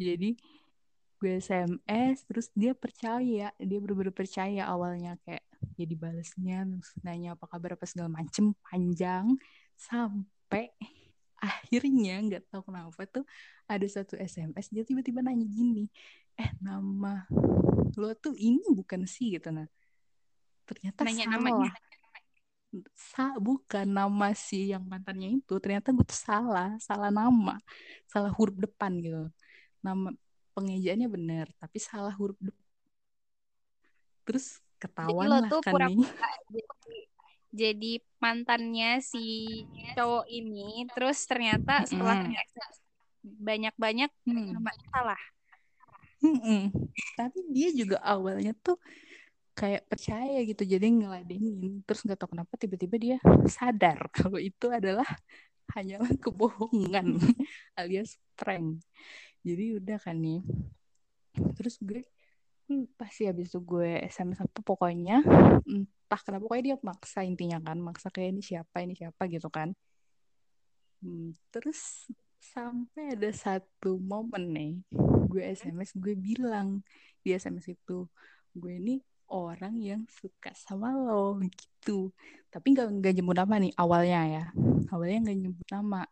Jadi 0.00 0.32
gue 1.20 1.32
SMS 1.44 2.24
terus 2.24 2.48
dia 2.56 2.72
percaya. 2.72 3.52
Dia 3.60 3.78
bener-bener 3.84 4.16
percaya 4.16 4.64
awalnya 4.64 5.20
kayak 5.28 5.44
ya 5.76 5.84
dibalesnya 5.84 6.64
terus 6.72 6.88
nanya 7.04 7.36
apa 7.36 7.44
kabar 7.52 7.76
apa 7.76 7.84
segala 7.84 8.08
macem 8.08 8.56
panjang 8.64 9.36
sampai 9.76 10.33
akhirnya 11.44 12.14
nggak 12.24 12.42
tahu 12.48 12.72
kenapa 12.72 13.04
tuh 13.04 13.24
ada 13.68 13.84
satu 13.84 14.16
SMS 14.16 14.72
dia 14.72 14.80
tiba-tiba 14.80 15.20
nanya 15.20 15.44
gini 15.44 15.92
eh 16.34 16.50
nama 16.58 17.28
lo 17.94 18.10
tuh 18.18 18.34
ini 18.34 18.64
bukan 18.74 19.06
sih 19.06 19.38
gitu. 19.38 19.54
Nah 19.54 19.68
ternyata 20.66 21.06
Nanya 21.06 21.30
salah. 21.30 21.34
namanya. 21.38 21.70
Sa 22.98 23.38
bukan 23.38 23.86
nama 23.86 24.34
si 24.34 24.74
yang 24.74 24.82
mantannya 24.82 25.38
itu 25.38 25.54
ternyata 25.62 25.94
gue 25.94 26.02
tuh 26.02 26.18
salah 26.18 26.74
salah 26.82 27.10
nama 27.14 27.54
salah 28.10 28.34
huruf 28.34 28.58
depan 28.58 28.98
gitu. 28.98 29.30
Nama 29.78 30.10
pengejaannya 30.58 31.08
bener 31.10 31.46
tapi 31.58 31.78
salah 31.78 32.14
huruf 32.14 32.38
depan 32.42 32.66
terus 34.24 34.58
Jadi 34.58 34.80
ketahuan 34.80 35.26
lo 35.28 35.38
lah 35.38 35.50
tuh 35.52 35.60
kan 35.60 35.72
pura 35.76 35.86
jadi, 37.54 38.02
mantannya 38.18 38.98
si 38.98 39.62
cowok 39.94 40.26
ini, 40.26 40.90
terus 40.90 41.22
ternyata 41.22 41.86
setelah 41.86 42.26
di-accept 42.26 42.82
banyak-banyak 43.22 44.10
Hmm. 44.26 44.58
namanya 44.58 44.86
salah. 44.90 45.22
Mm-mm. 46.24 46.72
Tapi 47.14 47.38
dia 47.52 47.68
juga 47.70 48.00
awalnya 48.02 48.56
tuh 48.58 48.80
kayak 49.54 49.86
percaya 49.86 50.42
gitu, 50.42 50.66
jadi 50.66 50.82
ngeladenin. 50.82 51.84
Terus 51.86 52.02
nggak 52.02 52.18
tahu 52.18 52.34
kenapa 52.34 52.52
tiba-tiba 52.58 52.96
dia 52.98 53.16
sadar 53.46 54.08
kalau 54.18 54.42
itu 54.42 54.66
adalah 54.72 55.06
hanyalah 55.78 56.10
kebohongan 56.18 57.16
alias 57.78 58.18
prank. 58.34 58.82
Jadi 59.46 59.78
udah 59.78 60.00
kan 60.02 60.18
nih. 60.18 60.42
Terus 61.54 61.78
gue 61.78 62.02
lupa 62.64 63.04
sih 63.12 63.28
habis 63.28 63.52
itu 63.52 63.60
gue 63.60 64.00
SMS 64.08 64.40
apa 64.40 64.64
pokoknya 64.64 65.20
entah 66.14 66.22
kenapa 66.30 66.46
pokoknya 66.46 66.64
dia 66.70 66.76
maksa 66.78 67.26
intinya 67.26 67.58
kan 67.58 67.74
maksa 67.82 68.06
kayak 68.06 68.38
ini 68.38 68.42
siapa 68.46 68.86
ini 68.86 68.94
siapa 68.94 69.26
gitu 69.26 69.50
kan. 69.50 69.74
Hmm, 71.02 71.34
terus 71.50 72.06
sampai 72.38 73.18
ada 73.18 73.34
satu 73.34 73.98
momen 73.98 74.54
nih 74.54 74.72
gue 75.26 75.42
SMS 75.42 75.90
gue 75.98 76.14
bilang 76.14 76.86
di 77.18 77.34
SMS 77.34 77.74
itu 77.74 78.06
gue 78.54 78.72
ini 78.78 79.02
orang 79.26 79.74
yang 79.82 80.06
suka 80.06 80.54
sama 80.54 80.94
lo 80.94 81.34
gitu. 81.42 82.14
Tapi 82.46 82.78
nggak 82.78 82.94
nggak 83.02 83.12
nyebut 83.18 83.34
nama 83.34 83.54
nih 83.58 83.74
awalnya 83.74 84.20
ya. 84.30 84.44
Awalnya 84.94 85.18
nggak 85.26 85.38
nyebut 85.42 85.66
nama. 85.66 86.06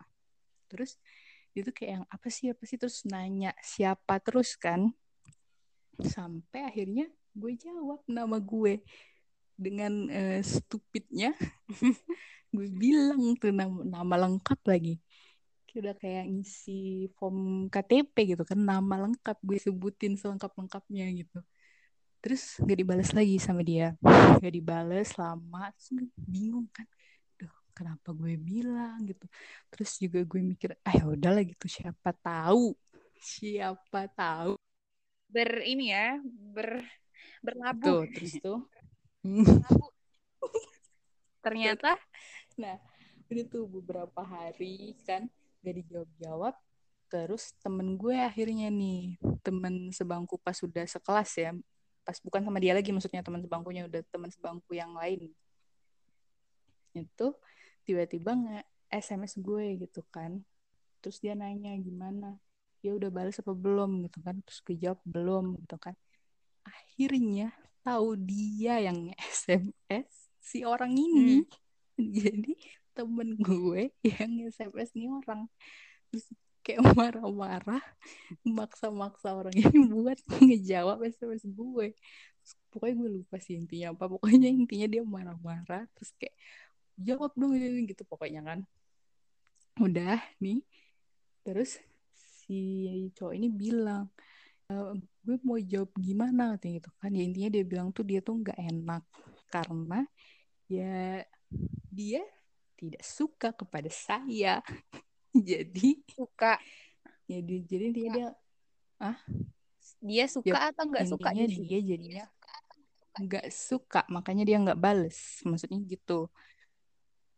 Terus 0.66 0.98
itu 1.54 1.70
kayak 1.70 2.02
yang 2.02 2.04
apa 2.10 2.26
sih 2.26 2.50
apa 2.50 2.66
sih? 2.66 2.74
Terus 2.74 3.06
nanya 3.06 3.54
siapa? 3.62 4.18
Terus 4.18 4.58
kan 4.58 4.90
sampai 6.02 6.66
akhirnya 6.66 7.06
gue 7.38 7.54
jawab 7.54 8.02
nama 8.10 8.42
gue 8.42 8.82
dengan 9.62 10.10
uh, 10.10 10.40
stupidnya. 10.42 11.32
Gue 12.54 12.68
bilang 12.68 13.38
tuh 13.38 13.54
nama, 13.54 13.80
nama 13.86 14.14
lengkap 14.28 14.60
lagi. 14.66 14.98
Udah 15.72 15.96
kayak 15.96 16.28
ngisi 16.28 17.08
form 17.16 17.70
KTP 17.72 18.36
gitu 18.36 18.44
kan 18.44 18.60
nama 18.60 19.08
lengkap. 19.08 19.40
Gue 19.40 19.56
sebutin 19.56 20.20
selengkap 20.20 20.52
lengkapnya 20.52 21.08
gitu. 21.16 21.40
Terus 22.20 22.60
gak 22.60 22.78
dibalas 22.78 23.10
lagi 23.16 23.40
sama 23.40 23.64
dia. 23.64 23.96
Gak 24.42 24.52
dibalas 24.52 25.16
lama 25.16 25.72
terus 25.72 26.12
bingung 26.18 26.68
kan. 26.74 26.84
Duh, 27.40 27.54
kenapa 27.72 28.12
gue 28.12 28.36
bilang 28.36 29.00
gitu. 29.08 29.24
Terus 29.72 29.96
juga 29.96 30.20
gue 30.20 30.40
mikir 30.44 30.76
ah 30.84 30.92
ya 30.92 31.08
udahlah 31.08 31.40
gitu 31.40 31.64
siapa 31.70 32.12
tahu 32.20 32.76
siapa 33.22 34.10
tahu. 34.12 34.58
Ber 35.30 35.62
ini 35.62 35.94
ya 35.94 36.18
ber 36.26 36.82
berlabuh 37.42 38.06
tuh 38.06 38.10
terus 38.10 38.34
tuh 38.42 38.60
ternyata. 41.44 41.98
Nah 42.58 42.78
udah 43.32 43.44
tuh 43.48 43.64
beberapa 43.64 44.20
hari 44.20 44.92
kan 45.08 45.24
gak 45.64 45.74
dijawab-jawab 45.80 46.52
terus 47.08 47.56
temen 47.60 47.96
gue 47.96 48.16
akhirnya 48.16 48.68
nih 48.68 49.16
temen 49.44 49.88
sebangku 49.92 50.36
pas 50.40 50.56
sudah 50.56 50.84
sekelas 50.84 51.30
ya 51.36 51.52
pas 52.02 52.18
bukan 52.20 52.44
sama 52.44 52.58
dia 52.60 52.76
lagi 52.76 52.92
maksudnya 52.92 53.24
teman 53.24 53.40
sebangkunya 53.40 53.86
udah 53.88 54.02
teman 54.10 54.28
sebangku 54.28 54.74
yang 54.74 54.92
lain. 54.92 55.30
Itu 56.92 57.38
tiba-tiba 57.88 58.36
nge 58.36 58.58
SMS 58.92 59.40
gue 59.40 59.80
gitu 59.80 60.04
kan 60.12 60.44
terus 61.02 61.18
dia 61.18 61.34
nanya 61.34 61.74
gimana 61.82 62.38
dia 62.78 62.94
udah 62.94 63.10
balas 63.10 63.38
apa 63.38 63.54
belum? 63.54 64.06
gitu 64.06 64.18
kan 64.22 64.38
terus 64.42 64.60
gue 64.60 64.76
jawab 64.76 65.00
belum 65.06 65.56
gitu 65.62 65.78
kan. 65.78 65.94
Akhirnya 66.66 67.54
tahu 67.82 68.14
dia 68.16 68.78
yang 68.78 69.10
SMS 69.18 70.32
si 70.42 70.66
orang 70.66 70.94
ini. 70.94 71.42
Hmm. 71.42 72.10
jadi 72.18 72.52
temen 72.92 73.38
gue 73.38 73.92
yang 74.04 74.32
SMS 74.48 74.94
nih 74.94 75.10
orang. 75.10 75.46
Terus 76.10 76.26
kayak 76.62 76.94
marah-marah 76.94 77.82
maksa-maksa 78.46 79.34
orang 79.34 79.54
ini 79.54 79.78
buat 79.92 80.18
ngejawab 80.40 81.02
SMS 81.06 81.42
gue. 81.46 81.94
Terus, 82.42 82.52
pokoknya 82.70 82.94
gue 82.98 83.10
lupa 83.22 83.36
sih 83.42 83.58
intinya 83.58 83.94
apa. 83.94 84.06
Pokoknya 84.06 84.48
intinya 84.50 84.86
dia 84.90 85.02
marah-marah 85.02 85.86
terus 85.94 86.10
kayak 86.18 86.34
jawab 86.98 87.34
dong 87.34 87.58
gitu 87.86 88.02
pokoknya 88.06 88.42
kan. 88.46 88.58
Udah 89.82 90.22
nih. 90.38 90.62
Terus 91.42 91.82
si 92.46 93.10
cowok 93.16 93.34
ini 93.34 93.48
bilang 93.50 94.10
e, 94.72 94.74
gue 95.22 95.36
mau 95.44 95.60
jawab 95.60 95.92
gimana? 96.00 96.56
katanya 96.56 96.80
gitu 96.80 96.90
kan. 96.96 97.10
Ya 97.12 97.22
intinya 97.22 97.50
dia 97.52 97.64
bilang 97.68 97.88
tuh 97.92 98.04
dia 98.08 98.24
tuh 98.24 98.40
nggak 98.40 98.56
enak 98.56 99.04
karena 99.52 100.00
ya 100.66 101.28
dia 101.92 102.22
tidak 102.80 103.02
suka 103.04 103.52
kepada 103.52 103.90
saya. 103.92 104.64
Jadi 105.50 106.00
suka. 106.08 106.56
Ya 107.30 107.38
jadi 107.40 107.88
dia 107.88 108.08
dia 108.12 108.28
ah? 109.00 109.16
Dia 110.02 110.24
suka 110.28 110.52
ya, 110.52 110.68
atau 110.74 110.84
nggak 110.84 111.06
suka? 111.08 111.32
dia 111.32 111.48
dia 111.48 111.80
jadinya 111.80 112.26
nggak 113.12 113.48
suka? 113.48 114.04
makanya 114.12 114.44
dia 114.44 114.60
nggak 114.60 114.76
bales. 114.76 115.40
Maksudnya 115.46 115.80
gitu. 115.88 116.28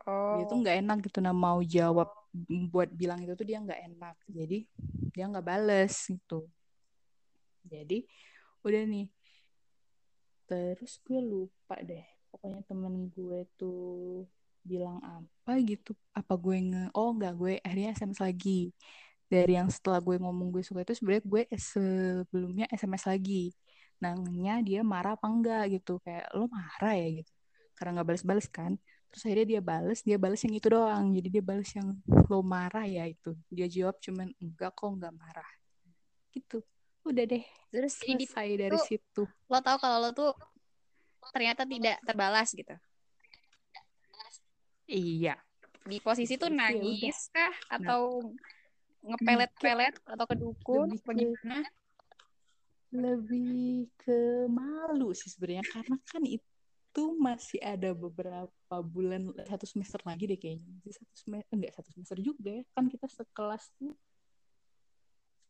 Oh. 0.05 0.37
dia 0.41 0.45
tuh 0.51 0.57
oh. 0.59 0.61
nggak 0.65 0.77
enak 0.83 0.99
gitu. 1.07 1.19
Nah 1.23 1.31
mau 1.31 1.63
jawab 1.63 2.11
buat 2.73 2.91
bilang 2.91 3.23
itu 3.23 3.39
tuh 3.39 3.47
dia 3.47 3.63
nggak 3.63 3.81
enak. 3.95 4.17
Jadi 4.27 4.67
dia 5.15 5.25
nggak 5.31 5.47
bales 5.47 5.95
gitu 6.11 6.51
jadi 7.65 7.99
udah 8.65 8.83
nih. 8.89 9.07
Terus 10.49 11.01
gue 11.05 11.21
lupa 11.21 11.81
deh 11.81 12.05
pokoknya 12.35 12.61
temen 12.67 13.09
gue 13.15 13.47
tuh 13.55 14.27
bilang 14.65 14.99
apa 15.05 15.61
gitu. 15.63 15.93
Apa 16.17 16.35
gue 16.35 16.57
nge 16.59 16.83
oh 16.97 17.15
nggak 17.15 17.35
gue 17.37 17.53
akhirnya 17.63 17.95
SMS 17.95 18.19
lagi. 18.21 18.73
Dari 19.29 19.53
yang 19.57 19.69
setelah 19.73 20.01
gue 20.05 20.17
ngomong 20.21 20.49
gue 20.53 20.63
suka 20.65 20.85
itu 20.85 20.97
sebenarnya 20.99 21.25
gue 21.25 21.43
sebelumnya 21.57 22.67
SMS 22.73 23.05
lagi. 23.09 23.53
Nanya 24.03 24.61
dia 24.67 24.81
marah 24.83 25.17
apa 25.17 25.27
enggak 25.31 25.63
gitu. 25.81 26.01
Kayak 26.05 26.27
lo 26.37 26.45
marah 26.51 26.95
ya? 26.97 27.09
gitu. 27.23 27.33
Karena 27.77 28.01
nggak 28.01 28.09
balas-balas 28.11 28.47
kan. 28.51 28.73
Terus 29.13 29.23
akhirnya 29.31 29.47
dia 29.57 29.61
bales 29.63 29.99
dia 30.03 30.17
bales 30.19 30.41
yang 30.45 30.55
itu 30.59 30.69
doang. 30.69 31.07
Jadi 31.17 31.29
dia 31.31 31.43
bales 31.45 31.71
yang 31.77 31.89
lo 32.29 32.41
marah 32.45 32.85
ya? 32.89 33.05
itu. 33.09 33.33
Dia 33.49 33.67
jawab 33.71 33.97
cuman 34.03 34.29
enggak 34.43 34.73
kok 34.77 34.91
nggak 34.91 35.15
marah. 35.15 35.51
Gitu 36.35 36.65
udah 37.05 37.25
deh 37.29 37.45
terus 37.69 38.01
selesai 38.01 38.49
dari 38.57 38.73
tuh, 38.73 38.85
situ. 38.89 39.23
lo 39.51 39.59
tau 39.61 39.77
kalau 39.77 39.99
lo 40.01 40.11
tuh 40.17 40.33
ternyata 41.33 41.65
tidak 41.65 42.01
terbalas 42.05 42.53
gitu? 42.53 42.75
Iya. 44.85 45.41
Di 45.85 46.01
posisi 46.01 46.37
tuh 46.37 46.53
ya 46.53 46.57
nangis 46.69 47.29
kah 47.33 47.49
nah. 47.49 47.77
atau 47.81 48.33
ngepelet-pelet 49.05 49.95
atau 50.05 50.25
kedukun? 50.29 50.89
Lebih 50.93 51.05
bagaimana? 51.05 51.69
lebih 52.95 53.91
ke 53.99 54.47
malu 54.47 55.11
sih 55.11 55.27
sebenarnya 55.27 55.67
karena 55.67 55.99
kan 56.07 56.23
itu 56.23 57.05
masih 57.19 57.59
ada 57.59 57.91
beberapa 57.91 58.77
bulan 58.87 59.35
satu 59.51 59.67
semester 59.67 59.99
lagi 60.07 60.31
deh 60.31 60.39
kayaknya. 60.39 60.79
Satu 60.95 61.15
semester 61.19 61.53
enggak 61.59 61.73
satu 61.75 61.91
semester 61.91 62.19
juga 62.23 62.55
ya. 62.55 62.63
Kan 62.71 62.87
kita 62.87 63.11
sekelas 63.11 63.67
tuh 63.83 63.99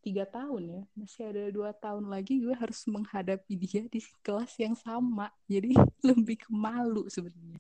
tiga 0.05 0.29
tahun 0.29 0.63
ya. 0.69 0.83
Masih 0.93 1.23
ada 1.33 1.43
dua 1.49 1.73
tahun 1.73 2.13
lagi 2.13 2.45
gue 2.45 2.53
harus 2.53 2.85
menghadapi 2.85 3.53
dia 3.57 3.89
di 3.89 4.05
kelas 4.21 4.53
yang 4.61 4.77
sama. 4.77 5.33
Jadi 5.49 5.73
lebih 6.09 6.45
ke 6.45 6.51
malu 6.53 7.09
sebenarnya. 7.09 7.57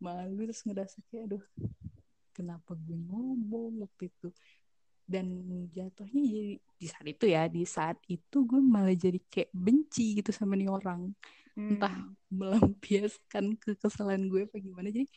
Malu 0.00 0.48
terus 0.48 0.64
ngerasa 0.64 0.96
kayak 1.12 1.36
aduh 1.36 1.44
kenapa 2.32 2.72
gue 2.72 2.96
ngomong 2.96 3.84
waktu 3.84 4.08
itu? 4.08 4.32
Dan 5.06 5.44
jatuhnya 5.70 6.22
jadi 6.24 6.52
di 6.58 6.86
saat 6.90 7.06
itu 7.06 7.24
ya 7.30 7.42
di 7.46 7.62
saat 7.62 7.98
itu 8.08 8.36
gue 8.42 8.58
malah 8.58 8.96
jadi 8.96 9.20
kayak 9.28 9.52
benci 9.52 10.24
gitu 10.24 10.32
sama 10.32 10.56
nih 10.56 10.72
orang. 10.72 11.12
Hmm. 11.56 11.72
entah 11.72 12.12
melampiaskan 12.28 13.56
kekesalan 13.56 14.28
gue 14.28 14.44
apa 14.44 14.60
gimana. 14.60 14.92
Jadi 14.92 15.08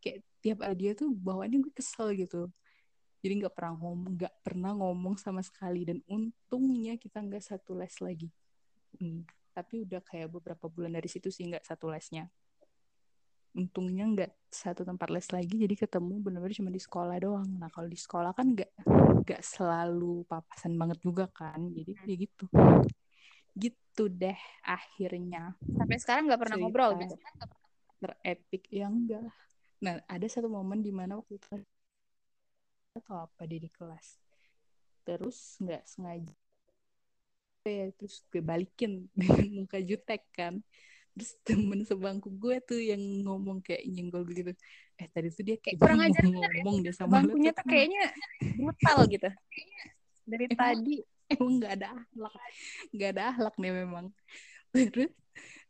kayak 0.00 0.24
tiap 0.40 0.58
ada 0.64 0.72
dia 0.72 0.92
tuh 0.96 1.12
bawaannya 1.12 1.60
gue 1.60 1.72
kesel 1.76 2.16
gitu 2.16 2.48
jadi 3.22 3.46
nggak 3.46 3.54
pernah 3.54 3.74
ngomong 3.78 4.12
nggak 4.18 4.34
pernah 4.42 4.72
ngomong 4.74 5.14
sama 5.16 5.40
sekali. 5.40 5.86
Dan 5.86 6.02
untungnya 6.10 6.98
kita 6.98 7.22
nggak 7.22 7.42
satu 7.42 7.78
les 7.78 7.96
lagi. 8.02 8.30
Hmm. 8.92 9.24
tapi 9.52 9.84
udah 9.84 10.00
kayak 10.00 10.32
beberapa 10.32 10.64
bulan 10.68 10.96
dari 10.96 11.08
situ 11.12 11.28
sih 11.28 11.44
nggak 11.44 11.64
satu 11.64 11.92
lesnya. 11.92 12.28
Untungnya 13.52 14.08
nggak 14.08 14.32
satu 14.48 14.80
tempat 14.80 15.12
les 15.12 15.28
lagi 15.28 15.60
jadi 15.60 15.76
ketemu 15.76 16.24
benar-benar 16.24 16.56
cuma 16.56 16.72
di 16.72 16.80
sekolah 16.80 17.16
doang. 17.20 17.48
Nah 17.60 17.68
kalau 17.68 17.84
di 17.84 18.00
sekolah 18.00 18.32
kan 18.32 18.56
nggak 18.56 18.72
nggak 19.24 19.42
selalu 19.44 20.24
papasan 20.24 20.72
banget 20.80 21.04
juga 21.04 21.28
kan. 21.28 21.68
Jadi 21.68 21.92
kayak 22.00 22.18
gitu. 22.24 22.44
Gitu 23.52 24.04
deh 24.08 24.40
akhirnya. 24.64 25.52
Sampai 25.60 26.00
sekarang 26.00 26.32
nggak 26.32 26.40
pernah 26.40 26.56
ngobrol 26.56 26.96
gitu? 26.96 27.16
terepik 28.02 28.66
ya 28.74 28.90
enggak 28.90 29.30
nah 29.82 29.98
ada 30.10 30.26
satu 30.26 30.50
momen 30.50 30.82
di 30.82 30.90
mana 30.90 31.18
waktu 31.18 31.38
itu 31.38 31.58
atau 32.96 33.24
apa 33.28 33.42
dia 33.48 33.60
di 33.60 33.70
kelas. 33.72 34.20
Terus 35.02 35.56
nggak 35.58 35.82
sengaja. 35.88 36.36
Ya 37.62 37.94
terus 37.94 38.26
gue 38.28 38.42
balikin 38.42 39.06
dengan 39.18 39.64
muka 39.64 39.78
jutek 39.80 40.22
kan. 40.34 40.60
Terus 41.12 41.36
temen 41.44 41.84
sebangku 41.84 42.32
gue 42.40 42.56
tuh 42.64 42.80
yang 42.80 43.00
ngomong 43.28 43.60
kayak 43.60 43.84
nyenggol 43.84 44.24
gitu. 44.28 44.52
Eh 44.96 45.08
tadi 45.12 45.28
tuh 45.28 45.44
dia 45.44 45.56
kayak 45.60 45.76
kurang 45.76 46.00
aja 46.00 46.20
ngomong 46.24 46.76
deh 46.80 46.94
sama 46.94 47.20
bangkunya 47.20 47.52
tuh 47.52 47.66
kayaknya 47.68 48.04
brutal 48.56 48.98
gitu. 49.08 49.28
Dari 50.24 50.44
emang, 50.48 50.56
tadi. 50.56 50.96
emang 51.28 51.52
nggak 51.60 51.72
ada 51.80 51.86
ahlak. 52.00 52.34
Nggak 52.96 53.10
ada 53.16 53.22
ahlak 53.28 53.54
nih 53.60 53.72
memang. 53.84 54.06
Terus 54.72 55.12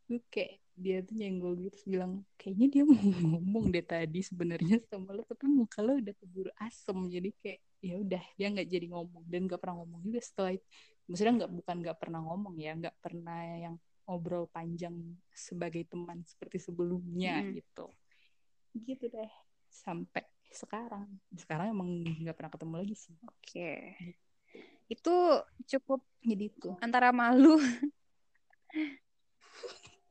gue 0.07 0.19
kayak 0.31 0.62
dia 0.73 1.05
tuh 1.05 1.13
nyenggol 1.13 1.53
gitu 1.57 1.69
terus 1.69 1.85
bilang 1.85 2.25
kayaknya 2.33 2.67
dia 2.69 2.83
mau 2.83 2.97
ngomong 3.37 3.69
deh 3.69 3.85
tadi 3.85 4.19
sebenarnya 4.25 4.81
sama 4.89 5.13
lo 5.13 5.21
tapi 5.23 5.45
muka 5.45 5.79
lo 5.85 5.97
udah 6.01 6.13
keburu 6.17 6.51
asem. 6.57 6.97
Jadi 7.09 7.29
kayak 7.39 7.59
ya 7.83 7.95
udah 7.99 8.23
dia 8.35 8.47
nggak 8.49 8.67
jadi 8.69 8.87
ngomong 8.89 9.23
dan 9.27 9.41
nggak 9.45 9.59
pernah 9.59 9.83
ngomong 9.83 9.99
juga 10.07 10.19
setelah 10.23 10.55
itu 10.55 10.65
maksudnya 11.03 11.33
nggak 11.43 11.51
bukan 11.51 11.75
nggak 11.83 11.97
pernah 11.99 12.19
ngomong 12.23 12.55
ya 12.55 12.71
nggak 12.79 12.95
pernah 13.03 13.39
yang 13.59 13.75
ngobrol 14.07 14.47
panjang 14.47 14.95
sebagai 15.35 15.83
teman 15.87 16.23
seperti 16.23 16.59
sebelumnya 16.59 17.43
hmm. 17.43 17.51
gitu. 17.59 17.85
Gitu 18.73 19.05
deh 19.11 19.31
sampai 19.69 20.25
sekarang. 20.49 21.07
Sekarang 21.35 21.71
emang 21.71 21.89
nggak 22.01 22.35
pernah 22.35 22.51
ketemu 22.51 22.73
lagi 22.81 22.95
sih. 22.97 23.15
Oke. 23.23 23.37
Okay. 23.39 23.81
itu 24.91 25.15
cukup 25.73 26.03
jadi 26.21 26.51
itu. 26.51 26.69
antara 26.83 27.09
malu 27.09 27.57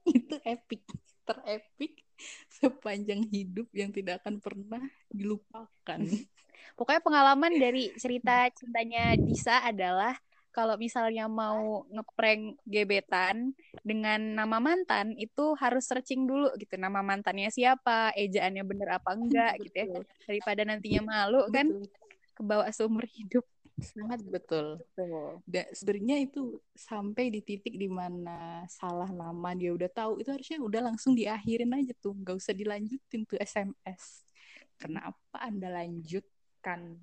itu 0.18 0.36
epic 0.42 0.82
terepik 1.22 2.02
sepanjang 2.50 3.22
hidup 3.30 3.66
yang 3.74 3.90
tidak 3.90 4.22
akan 4.22 4.38
pernah 4.38 4.82
dilupakan. 5.10 6.00
Pokoknya 6.78 7.02
pengalaman 7.02 7.52
dari 7.58 7.90
cerita 7.98 8.48
cintanya 8.54 9.18
Disa 9.18 9.60
adalah 9.62 10.14
kalau 10.52 10.76
misalnya 10.76 11.26
mau 11.32 11.88
ngeprank 11.88 12.60
gebetan 12.68 13.56
dengan 13.80 14.20
nama 14.20 14.60
mantan 14.60 15.16
itu 15.16 15.56
harus 15.56 15.88
searching 15.88 16.28
dulu 16.28 16.52
gitu 16.60 16.76
nama 16.76 17.00
mantannya 17.00 17.48
siapa 17.48 18.12
ejaannya 18.12 18.60
bener 18.60 19.00
apa 19.00 19.16
enggak 19.16 19.52
gitu 19.64 19.76
ya 19.80 19.86
daripada 20.28 20.60
nantinya 20.68 21.02
malu 21.08 21.48
kan 21.48 21.72
kebawa 22.36 22.68
seumur 22.68 23.08
hidup 23.08 23.48
sangat 23.82 24.20
betul. 24.24 24.80
Dan 25.44 25.66
sebenarnya 25.74 26.16
itu 26.22 26.58
sampai 26.72 27.28
di 27.28 27.44
titik 27.44 27.74
di 27.76 27.90
mana 27.90 28.64
salah 28.70 29.10
nama 29.10 29.52
dia 29.52 29.74
udah 29.74 29.90
tahu 29.90 30.22
itu 30.22 30.30
harusnya 30.30 30.58
udah 30.62 30.80
langsung 30.92 31.12
diakhirin 31.12 31.74
aja 31.74 31.92
tuh, 32.00 32.14
nggak 32.16 32.38
usah 32.38 32.54
dilanjutin 32.54 33.26
tuh 33.26 33.38
SMS. 33.42 34.24
Kenapa 34.80 35.36
anda 35.38 35.70
lanjutkan? 35.70 36.98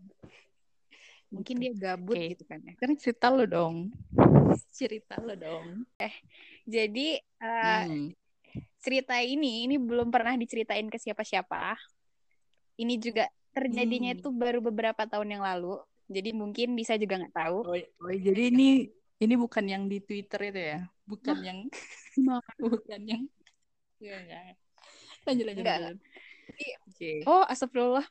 Mungkin 1.29 1.55
dia 1.61 1.71
gabut 1.77 2.17
okay. 2.17 2.33
gitu 2.33 2.43
kan 2.49 2.59
ya. 2.65 2.73
Karena 2.75 2.95
cerita 2.97 3.29
lo 3.29 3.45
dong. 3.45 3.93
cerita 4.77 5.15
lo 5.21 5.37
dong. 5.37 5.85
Eh, 6.01 6.15
jadi 6.65 7.21
uh, 7.37 7.85
hmm. 7.85 8.09
cerita 8.81 9.21
ini 9.21 9.69
ini 9.69 9.77
belum 9.77 10.09
pernah 10.09 10.33
diceritain 10.33 10.89
ke 10.89 10.97
siapa-siapa. 10.97 11.77
Ini 12.81 12.97
juga 12.97 13.29
terjadinya 13.53 14.11
hmm. 14.13 14.19
itu 14.19 14.29
baru 14.33 14.59
beberapa 14.59 15.05
tahun 15.05 15.37
yang 15.37 15.43
lalu. 15.45 15.77
Jadi 16.09 16.29
mungkin 16.33 16.73
bisa 16.73 16.97
juga 16.97 17.21
nggak 17.21 17.35
tahu. 17.37 17.57
Oh, 17.63 17.77
oh, 17.77 18.11
jadi 18.11 18.49
ini 18.49 18.89
ini 19.21 19.33
bukan 19.37 19.65
yang 19.69 19.85
di 19.85 20.01
Twitter 20.01 20.49
itu 20.49 20.61
ya? 20.73 20.79
Bukan 21.05 21.37
yang 21.45 21.59
bukan 22.59 23.01
yang 23.05 23.23
ya, 24.01 24.17
ya. 24.25 24.41
Lanjut 25.29 25.45
lanjut. 25.45 25.63
Enggak. 25.63 25.77
lanjut. 25.85 25.99
Okay. 26.97 27.21
Oh, 27.29 27.45
astagfirullah 27.45 28.05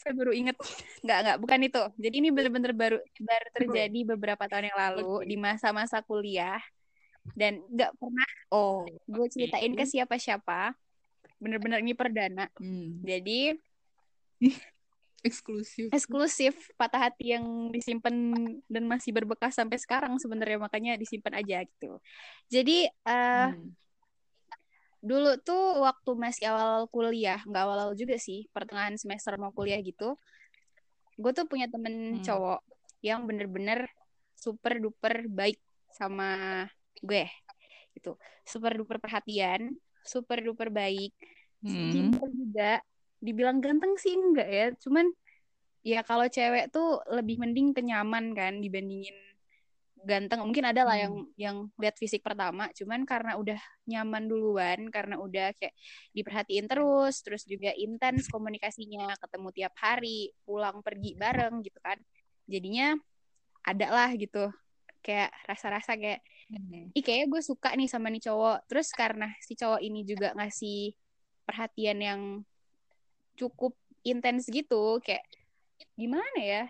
saya 0.00 0.16
baru 0.16 0.32
inget 0.32 0.56
nggak 1.04 1.18
nggak 1.20 1.38
bukan 1.44 1.60
itu 1.60 1.82
jadi 2.00 2.14
ini 2.24 2.28
benar-benar 2.32 2.72
baru 2.72 2.98
baru 3.20 3.48
terjadi 3.52 4.00
beberapa 4.16 4.48
tahun 4.48 4.72
yang 4.72 4.80
lalu 4.80 5.28
di 5.28 5.36
masa-masa 5.36 6.00
kuliah 6.00 6.60
dan 7.36 7.60
nggak 7.68 7.92
pernah 8.00 8.28
oh 8.48 8.88
gue 8.88 9.26
ceritain 9.28 9.76
ke 9.76 9.84
siapa-siapa 9.84 10.72
bener-bener 11.36 11.84
ini 11.84 11.92
perdana 11.92 12.48
hmm. 12.56 13.04
jadi 13.04 13.60
eksklusif. 15.26 15.88
Eksklusif 15.92 16.54
patah 16.74 17.10
hati 17.10 17.36
yang 17.36 17.68
disimpan 17.68 18.12
dan 18.66 18.84
masih 18.88 19.12
berbekas 19.12 19.56
sampai 19.56 19.76
sekarang 19.76 20.16
sebenarnya 20.16 20.58
makanya 20.60 20.96
disimpan 20.96 21.40
aja 21.40 21.64
gitu. 21.64 22.00
Jadi 22.48 22.88
uh, 23.04 23.52
hmm. 23.52 23.70
dulu 25.00 25.32
tuh 25.40 25.80
waktu 25.84 26.10
masih 26.16 26.44
awal 26.52 26.88
kuliah 26.92 27.40
nggak 27.44 27.62
awal, 27.64 27.78
awal 27.88 27.94
juga 27.96 28.20
sih 28.20 28.48
pertengahan 28.52 28.96
semester 29.00 29.36
mau 29.40 29.48
kuliah 29.52 29.80
gitu 29.80 30.20
gue 31.20 31.32
tuh 31.36 31.44
punya 31.44 31.68
temen 31.68 32.18
hmm. 32.18 32.24
cowok 32.24 32.64
yang 33.04 33.28
bener-bener 33.28 33.84
super 34.32 34.80
duper 34.80 35.28
baik 35.28 35.60
sama 35.92 36.64
gue 37.04 37.28
itu 37.92 38.16
super 38.48 38.72
duper 38.72 38.96
perhatian 38.96 39.76
super 40.00 40.40
duper 40.40 40.72
baik 40.72 41.12
hmm. 41.60 41.92
juga 41.92 42.80
dibilang 43.20 43.60
ganteng 43.60 43.94
sih 44.00 44.16
enggak 44.16 44.48
ya. 44.48 44.66
Cuman 44.80 45.06
ya 45.80 46.00
kalau 46.04 46.26
cewek 46.28 46.72
tuh 46.72 47.00
lebih 47.08 47.40
mending 47.40 47.72
kenyaman 47.76 48.32
kan 48.32 48.58
dibandingin 48.60 49.16
ganteng. 50.04 50.40
Mungkin 50.44 50.64
ada 50.64 50.82
lah 50.84 50.96
hmm. 50.96 51.04
yang 51.04 51.14
yang 51.36 51.56
lihat 51.76 51.96
fisik 52.00 52.24
pertama. 52.24 52.72
Cuman 52.72 53.04
karena 53.04 53.36
udah 53.36 53.60
nyaman 53.84 54.24
duluan 54.28 54.88
karena 54.88 55.20
udah 55.20 55.52
kayak 55.56 55.76
diperhatiin 56.16 56.66
terus 56.66 57.20
terus 57.20 57.44
juga 57.44 57.72
intens 57.76 58.26
komunikasinya 58.32 59.12
ketemu 59.20 59.48
tiap 59.52 59.74
hari 59.80 60.32
pulang 60.44 60.80
pergi 60.80 61.16
bareng 61.16 61.60
gitu 61.64 61.78
kan. 61.84 62.00
Jadinya 62.48 62.96
ada 63.60 63.86
lah 63.92 64.10
gitu 64.16 64.48
kayak 65.00 65.32
rasa-rasa 65.48 65.96
kayak 65.96 66.20
hmm. 66.52 66.92
ih 66.92 67.04
kayaknya 67.04 67.26
gue 67.32 67.42
suka 67.44 67.72
nih 67.76 67.88
sama 67.88 68.08
nih 68.08 68.24
cowok. 68.24 68.68
Terus 68.68 68.88
karena 68.96 69.28
si 69.44 69.52
cowok 69.56 69.80
ini 69.84 70.04
juga 70.08 70.32
ngasih 70.36 70.96
perhatian 71.44 71.98
yang 72.00 72.20
cukup 73.40 73.72
intens 74.04 74.44
gitu 74.52 75.00
kayak 75.00 75.24
gimana 75.96 76.38
ya? 76.40 76.64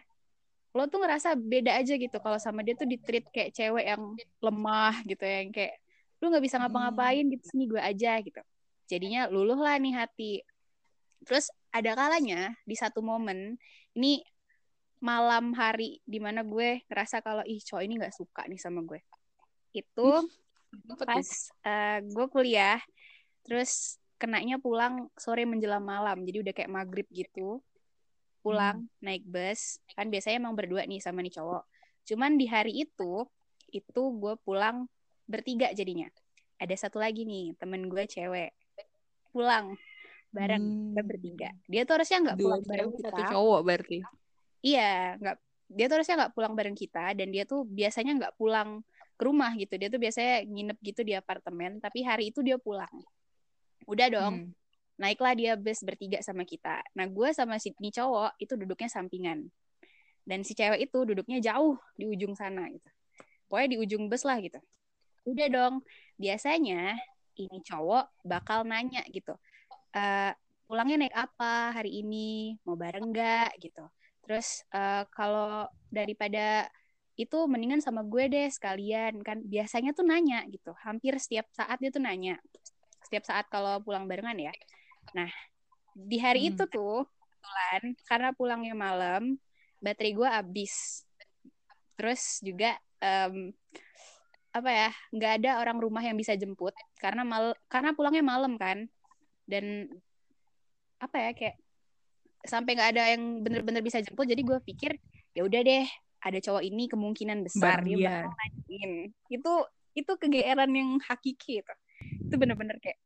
Lo 0.70 0.86
tuh 0.86 1.02
ngerasa 1.02 1.34
beda 1.34 1.82
aja 1.82 1.98
gitu 1.98 2.14
kalau 2.22 2.38
sama 2.38 2.62
dia 2.62 2.78
tuh 2.78 2.86
di 2.86 2.94
treat 2.94 3.26
kayak 3.34 3.50
cewek 3.50 3.90
yang 3.90 4.02
lemah 4.38 5.02
gitu 5.02 5.26
ya, 5.26 5.42
yang 5.42 5.50
kayak 5.50 5.74
lu 6.22 6.30
nggak 6.30 6.44
bisa 6.46 6.56
ngapa-ngapain 6.62 7.26
gitu 7.26 7.44
sini 7.50 7.64
gue 7.66 7.82
aja 7.82 8.22
gitu. 8.22 8.38
Jadinya 8.86 9.26
luluh 9.26 9.58
lah 9.58 9.78
nih 9.82 9.94
hati. 9.98 10.32
Terus 11.26 11.50
ada 11.74 11.92
kalanya 11.98 12.54
di 12.62 12.78
satu 12.78 13.02
momen 13.02 13.58
ini 13.98 14.22
malam 15.00 15.56
hari 15.56 15.98
di 16.04 16.20
mana 16.20 16.44
gue 16.44 16.84
ngerasa 16.86 17.24
kalau 17.24 17.42
ih 17.48 17.58
cowok 17.58 17.82
ini 17.82 17.94
nggak 17.98 18.14
suka 18.14 18.46
nih 18.46 18.60
sama 18.60 18.86
gue. 18.86 19.00
Itu 19.74 20.28
pas 21.02 21.28
uh, 21.66 21.98
gue 22.04 22.26
kuliah 22.30 22.78
terus 23.42 23.99
kenanya 24.20 24.60
pulang 24.60 25.08
sore 25.16 25.48
menjelang 25.48 25.80
malam. 25.80 26.20
Jadi 26.28 26.44
udah 26.44 26.52
kayak 26.52 26.68
maghrib 26.68 27.08
gitu. 27.08 27.64
Pulang 28.44 28.84
hmm. 28.84 29.00
naik 29.00 29.24
bus. 29.24 29.80
Kan 29.96 30.12
biasanya 30.12 30.44
emang 30.44 30.52
berdua 30.52 30.84
nih 30.84 31.00
sama 31.00 31.24
nih 31.24 31.40
cowok. 31.40 31.64
Cuman 32.04 32.36
di 32.36 32.44
hari 32.44 32.84
itu 32.84 33.24
itu 33.72 34.02
gue 34.20 34.34
pulang 34.44 34.84
bertiga 35.24 35.72
jadinya. 35.72 36.12
Ada 36.60 36.86
satu 36.86 37.00
lagi 37.00 37.24
nih 37.24 37.56
temen 37.56 37.88
gue 37.88 38.04
cewek. 38.04 38.52
Pulang 39.32 39.72
bareng 40.30 40.62
hmm. 40.62 40.84
kita 40.92 41.02
bertiga. 41.08 41.50
Dia 41.64 41.82
tuh 41.88 41.94
harusnya 41.96 42.18
nggak 42.28 42.38
pulang 42.38 42.62
bareng 42.68 42.90
kita. 42.92 43.08
satu 43.08 43.22
cowok 43.32 43.60
berarti. 43.64 43.98
Iya 44.60 45.16
nggak 45.16 45.36
dia 45.70 45.86
tuh 45.86 45.96
harusnya 46.02 46.16
nggak 46.26 46.32
pulang 46.36 46.52
bareng 46.52 46.76
kita 46.76 47.04
dan 47.16 47.28
dia 47.32 47.46
tuh 47.48 47.62
biasanya 47.64 48.12
nggak 48.20 48.34
pulang 48.36 48.84
ke 49.16 49.22
rumah 49.24 49.56
gitu. 49.56 49.80
Dia 49.80 49.88
tuh 49.88 49.96
biasanya 49.96 50.44
nginep 50.44 50.78
gitu 50.84 51.00
di 51.08 51.16
apartemen 51.16 51.80
tapi 51.80 52.04
hari 52.04 52.28
itu 52.28 52.44
dia 52.44 52.60
pulang 52.60 52.92
udah 53.86 54.08
dong. 54.10 54.34
Hmm. 54.34 54.50
Naiklah 55.00 55.32
dia 55.32 55.52
bus 55.56 55.80
bertiga 55.80 56.20
sama 56.20 56.44
kita. 56.44 56.84
Nah 56.92 57.08
gue 57.08 57.28
sama 57.32 57.56
si 57.56 57.72
ini 57.80 57.88
cowok 57.88 58.36
itu 58.36 58.52
duduknya 58.58 58.88
sampingan. 58.92 59.48
Dan 60.24 60.44
si 60.44 60.52
cewek 60.52 60.84
itu 60.84 60.98
duduknya 61.08 61.40
jauh 61.40 61.80
di 61.96 62.04
ujung 62.04 62.36
sana 62.36 62.68
gitu. 62.68 62.90
Pokoknya 63.48 63.68
di 63.72 63.78
ujung 63.80 64.12
bus 64.12 64.28
lah 64.28 64.36
gitu. 64.44 64.60
Udah 65.24 65.48
dong. 65.48 65.74
Biasanya 66.20 67.00
ini 67.40 67.64
cowok 67.64 68.20
bakal 68.28 68.68
nanya 68.68 69.00
gitu 69.08 69.40
uh, 69.94 70.32
pulangnya 70.66 71.06
naik 71.06 71.16
apa 71.16 71.74
hari 71.74 72.02
ini? 72.02 72.54
Mau 72.62 72.78
bareng 72.78 73.10
nggak? 73.10 73.58
gitu. 73.58 73.84
Terus 74.22 74.62
uh, 74.70 75.02
kalau 75.10 75.66
daripada 75.90 76.70
itu 77.18 77.36
mendingan 77.50 77.82
sama 77.82 78.06
gue 78.06 78.30
deh 78.30 78.48
sekalian. 78.48 79.18
Kan 79.26 79.42
biasanya 79.42 79.90
tuh 79.96 80.06
nanya 80.06 80.46
gitu. 80.46 80.70
Hampir 80.86 81.18
setiap 81.18 81.50
saat 81.50 81.82
dia 81.82 81.90
tuh 81.90 82.02
nanya 82.02 82.38
setiap 83.10 83.26
saat 83.26 83.50
kalau 83.50 83.82
pulang 83.82 84.06
barengan 84.06 84.38
ya 84.38 84.54
Nah, 85.16 85.30
di 85.94 86.18
hari 86.22 86.46
hmm. 86.46 86.50
itu 86.54 86.64
tuh 86.70 87.06
kebetulan 87.06 87.82
karena 88.06 88.28
pulangnya 88.34 88.74
malam, 88.76 89.22
baterai 89.82 90.12
gue 90.14 90.28
habis. 90.28 91.04
Terus 91.98 92.40
juga 92.40 92.76
um, 93.02 93.52
apa 94.50 94.70
ya, 94.70 94.90
nggak 95.14 95.32
ada 95.42 95.50
orang 95.62 95.78
rumah 95.78 96.02
yang 96.02 96.18
bisa 96.18 96.34
jemput 96.34 96.74
karena 96.98 97.22
mal 97.22 97.54
karena 97.66 97.94
pulangnya 97.94 98.24
malam 98.24 98.54
kan. 98.56 98.86
Dan 99.44 99.90
apa 101.00 101.16
ya 101.16 101.30
kayak 101.34 101.56
sampai 102.44 102.72
nggak 102.76 102.90
ada 102.96 103.04
yang 103.16 103.42
bener-bener 103.44 103.82
bisa 103.84 104.00
jemput 104.00 104.24
jadi 104.24 104.40
gue 104.40 104.58
pikir 104.64 104.96
ya 105.36 105.44
udah 105.44 105.60
deh 105.60 105.84
ada 106.20 106.38
cowok 106.40 106.64
ini 106.64 106.88
kemungkinan 106.88 107.44
besar 107.44 107.84
dia 107.84 107.96
bakal 108.00 108.32
nanyain 108.36 108.92
itu 109.28 109.52
itu 109.96 110.12
kegeeran 110.16 110.72
yang 110.72 111.00
hakiki 111.04 111.60
itu 111.60 111.74
itu 112.00 112.34
bener-bener 112.36 112.76
kayak 112.78 112.98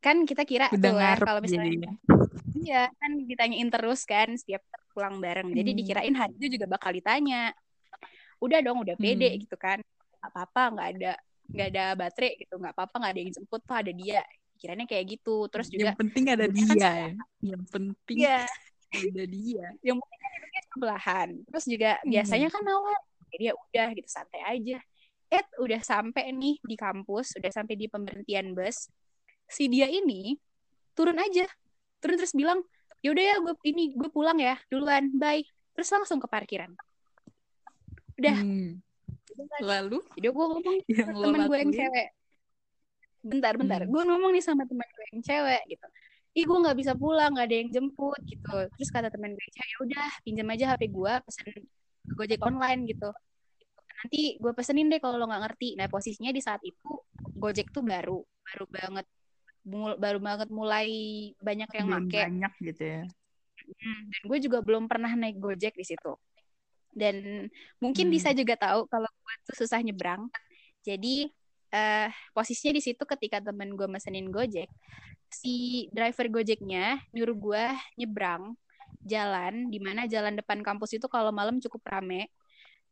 kan 0.00 0.22
kita 0.22 0.42
kira 0.46 0.66
Udah 0.70 0.92
tuh 0.92 0.96
ya 1.02 1.12
kalau 1.18 1.40
misalnya 1.42 1.92
iya 2.54 2.82
kan 2.94 3.10
ditanyain 3.26 3.68
terus 3.68 4.06
kan 4.06 4.32
setiap 4.38 4.62
pulang 4.94 5.18
bareng 5.18 5.50
jadi 5.52 5.70
hmm. 5.74 5.78
dikirain 5.82 6.14
hari 6.14 6.32
itu 6.38 6.56
juga 6.58 6.66
bakal 6.70 6.94
ditanya 6.94 7.52
udah 8.40 8.58
dong 8.62 8.84
udah 8.84 8.96
pede 8.96 9.34
hmm. 9.34 9.40
gitu 9.44 9.56
kan 9.58 9.80
nggak 9.82 10.30
apa-apa 10.30 10.62
nggak 10.72 10.88
ada 10.96 11.12
nggak 11.46 11.68
ada 11.74 11.84
baterai 11.94 12.32
gitu 12.42 12.54
nggak 12.58 12.74
apa-apa 12.74 12.94
nggak 12.98 13.12
ada 13.12 13.20
yang 13.20 13.32
jemput 13.32 13.60
tuh 13.62 13.76
ada 13.76 13.92
dia 13.92 14.22
kiranya 14.56 14.84
kayak 14.88 15.04
gitu 15.18 15.46
terus 15.52 15.68
juga 15.68 15.92
yang 15.92 16.00
penting 16.00 16.24
ada 16.32 16.46
dia 16.48 16.66
kan, 16.66 16.78
ya. 16.80 17.08
yang 17.44 17.64
penting 17.68 18.16
ya. 18.18 18.40
ada 19.12 19.24
dia 19.28 19.66
yang 19.84 19.98
penting 20.00 20.18
kan 20.18 20.30
duduknya 20.32 20.62
sebelahan 20.72 21.28
terus 21.44 21.64
juga 21.68 21.90
hmm. 22.00 22.08
biasanya 22.08 22.48
kan 22.48 22.62
awal 22.64 22.98
jadi 23.30 23.42
ya 23.50 23.54
udah 23.58 23.86
gitu 23.94 24.08
santai 24.08 24.40
aja 24.42 24.78
eh 25.26 25.44
udah 25.58 25.80
sampai 25.82 26.30
nih 26.30 26.62
di 26.62 26.76
kampus 26.78 27.34
udah 27.38 27.50
sampai 27.50 27.74
di 27.74 27.90
pemberhentian 27.90 28.54
bus 28.54 28.86
si 29.46 29.70
dia 29.70 29.86
ini 29.86 30.34
turun 30.96 31.18
aja. 31.18 31.46
Turun 32.02 32.16
terus 32.18 32.34
bilang 32.34 32.62
yaudah 33.04 33.22
ya 33.22 33.36
gue 33.38 33.54
ini 33.68 33.94
gue 33.94 34.10
pulang 34.10 34.38
ya 34.38 34.58
duluan 34.70 35.10
bye. 35.14 35.42
Terus 35.76 35.88
langsung 35.92 36.18
ke 36.18 36.26
parkiran. 36.26 36.72
Udah. 38.16 38.36
Hmm. 38.40 38.80
lalu? 39.60 40.00
Jadi 40.16 40.32
gue 40.32 40.46
ngomong 40.48 40.74
yang 40.88 41.12
temen 41.12 41.40
gue 41.44 41.58
yang 41.60 41.72
cewek. 41.74 42.08
Bentar 43.20 43.52
bentar. 43.60 43.80
Hmm. 43.84 43.92
gue 43.92 44.02
ngomong 44.08 44.30
nih 44.32 44.44
sama 44.44 44.64
teman 44.64 44.88
gue 44.88 45.04
yang 45.12 45.22
cewek 45.22 45.62
gitu. 45.68 45.86
Ih 46.36 46.44
gue 46.44 46.58
nggak 46.64 46.76
bisa 46.76 46.92
pulang 46.96 47.36
nggak 47.36 47.46
ada 47.48 47.56
yang 47.60 47.68
jemput 47.68 48.20
gitu. 48.24 48.56
Terus 48.80 48.88
kata 48.88 49.12
teman 49.12 49.36
gue 49.36 49.48
cewek 49.52 49.68
ya 49.68 49.78
udah 49.84 50.08
pinjam 50.24 50.48
aja 50.48 50.64
hp 50.72 50.82
gue 50.88 51.12
pesen 51.28 51.68
gojek 52.16 52.40
online 52.40 52.86
gitu 52.86 53.10
nanti 54.02 54.36
gue 54.36 54.52
pesenin 54.52 54.88
deh 54.92 55.00
kalau 55.00 55.16
lo 55.16 55.26
nggak 55.28 55.42
ngerti. 55.48 55.68
Nah 55.78 55.86
posisinya 55.88 56.32
di 56.32 56.42
saat 56.42 56.60
itu 56.62 56.90
gojek 57.36 57.72
tuh 57.72 57.84
baru 57.84 58.20
baru 58.22 58.64
banget 58.68 59.06
baru 59.98 60.18
banget 60.22 60.48
mulai 60.48 60.88
banyak 61.42 61.70
yang 61.74 61.86
belum 61.90 62.06
make. 62.06 62.22
banyak 62.22 62.52
gitu 62.72 62.82
ya. 62.86 63.02
Hmm, 63.66 64.02
dan 64.14 64.22
gue 64.30 64.38
juga 64.38 64.58
belum 64.62 64.86
pernah 64.86 65.10
naik 65.10 65.42
gojek 65.42 65.74
di 65.74 65.82
situ. 65.82 66.12
Dan 66.96 67.48
mungkin 67.82 68.08
hmm. 68.08 68.14
bisa 68.14 68.30
juga 68.30 68.54
tahu 68.54 68.86
kalau 68.86 69.10
gue 69.10 69.34
tuh 69.50 69.66
susah 69.66 69.82
nyebrang. 69.82 70.30
Jadi 70.86 71.26
uh, 71.74 72.08
posisinya 72.30 72.78
di 72.78 72.82
situ 72.84 73.02
ketika 73.02 73.42
temen 73.42 73.74
gue 73.74 73.88
mesenin 73.90 74.30
gojek 74.30 74.70
si 75.30 75.86
driver 75.90 76.30
gojeknya 76.30 77.02
nyuruh 77.10 77.36
gue 77.36 77.64
nyebrang 77.98 78.54
jalan 79.02 79.70
di 79.70 79.78
mana 79.82 80.06
jalan 80.06 80.38
depan 80.38 80.62
kampus 80.62 80.98
itu 80.98 81.06
kalau 81.10 81.30
malam 81.34 81.58
cukup 81.58 81.82
rame 81.86 82.30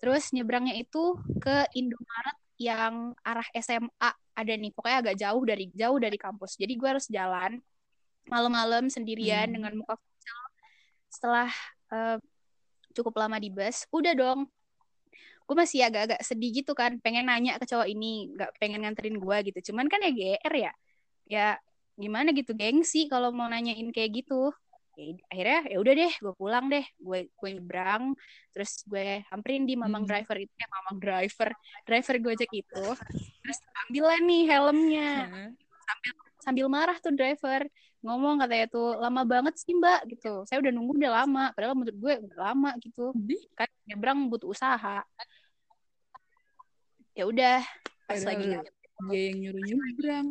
terus 0.04 0.36
nyebrangnya 0.36 0.76
itu 0.76 1.16
ke 1.40 1.64
Indomaret 1.72 2.36
yang 2.60 3.16
arah 3.24 3.48
SMA 3.56 4.10
ada 4.36 4.52
nih. 4.52 4.68
Pokoknya 4.76 4.98
agak 5.00 5.16
jauh 5.16 5.42
dari 5.48 5.72
jauh 5.72 5.96
dari 5.96 6.20
kampus. 6.20 6.60
Jadi 6.60 6.76
gue 6.76 6.88
harus 6.92 7.08
jalan 7.08 7.56
malam-malam 8.28 8.92
sendirian 8.92 9.48
hmm. 9.48 9.54
dengan 9.56 9.72
muka 9.80 9.96
kecil 9.96 10.38
setelah 11.08 11.48
uh, 11.88 12.20
cukup 12.92 13.16
lama 13.16 13.40
di 13.40 13.48
bus 13.48 13.88
udah 13.88 14.12
dong. 14.12 14.44
Gue 15.48 15.56
masih 15.56 15.88
agak-agak 15.88 16.20
sedih 16.20 16.52
gitu 16.52 16.76
kan. 16.76 17.00
Pengen 17.00 17.32
nanya 17.32 17.56
ke 17.56 17.64
cowok 17.64 17.88
ini 17.88 18.28
nggak 18.36 18.60
pengen 18.60 18.84
nganterin 18.84 19.16
gue 19.16 19.36
gitu. 19.48 19.72
Cuman 19.72 19.88
kan 19.88 20.04
ya 20.04 20.12
GR 20.12 20.52
ya. 20.52 20.72
Ya 21.24 21.48
gimana 21.96 22.36
gitu 22.36 22.52
gengsi 22.52 23.08
kalau 23.08 23.32
mau 23.32 23.48
nanyain 23.48 23.88
kayak 23.88 24.20
gitu 24.20 24.52
ya, 24.94 25.14
akhirnya 25.30 25.60
ya 25.70 25.76
udah 25.82 25.92
deh 25.94 26.12
gue 26.14 26.34
pulang 26.34 26.64
deh. 26.70 26.84
Gue 26.98 27.18
gue 27.30 27.48
nyebrang 27.54 28.14
terus 28.50 28.82
gue 28.86 29.22
hamperin 29.28 29.66
di 29.66 29.74
mamang 29.74 30.06
hmm. 30.06 30.10
driver 30.10 30.36
itu 30.38 30.54
ya 30.54 30.68
mamang 30.70 30.96
driver 31.02 31.50
driver 31.84 32.14
gojek 32.22 32.50
itu 32.54 32.84
terus 33.42 33.58
ambil 33.86 34.04
nih 34.22 34.42
helmnya. 34.48 35.12
Hmm. 35.28 35.50
sambil 35.84 36.12
sambil 36.40 36.66
marah 36.72 36.96
tuh 36.98 37.12
driver. 37.12 37.62
Ngomong 38.04 38.44
katanya 38.44 38.66
tuh 38.68 39.00
lama 39.00 39.22
banget 39.24 39.54
sih 39.56 39.72
mbak 39.72 40.04
gitu. 40.12 40.44
Saya 40.44 40.60
udah 40.60 40.72
nunggu 40.72 41.00
udah 41.00 41.12
lama 41.24 41.44
padahal 41.56 41.74
menurut 41.76 41.96
gue 41.96 42.14
udah 42.28 42.38
lama 42.52 42.70
gitu. 42.80 43.12
Kan 43.56 43.68
nyebrang 43.88 44.28
butuh 44.28 44.52
usaha. 44.52 45.00
Ya 47.14 47.24
udah 47.24 47.64
pas 48.04 48.20
padahal 48.20 48.28
lagi 48.28 48.46
dia 49.10 49.22
yang 49.32 49.38
nyuruh 49.42 49.62
nyebrang. 49.64 50.28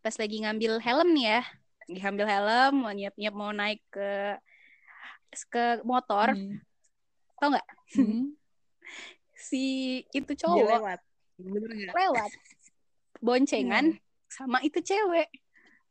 pas 0.00 0.16
lagi 0.16 0.36
ngambil 0.40 0.80
helm 0.80 1.08
nih 1.12 1.26
ya 1.28 1.42
lagi 1.90 2.06
ambil 2.06 2.26
helm 2.30 2.74
mau 2.86 2.94
nyiap-nyiap 2.94 3.34
mau 3.34 3.50
naik 3.50 3.82
ke 3.90 4.38
ke 5.50 5.82
motor 5.82 6.30
hmm. 6.30 6.62
tau 7.42 7.50
nggak 7.50 7.66
hmm. 7.98 8.30
si 9.50 9.62
itu 10.14 10.32
cowok 10.38 10.54
dia 10.54 10.70
lewat 10.78 11.00
lewat 11.90 12.30
boncengan 13.18 13.98
hmm. 13.98 14.02
sama 14.30 14.62
itu 14.62 14.78
cewek 14.78 15.26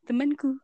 temanku 0.08 0.56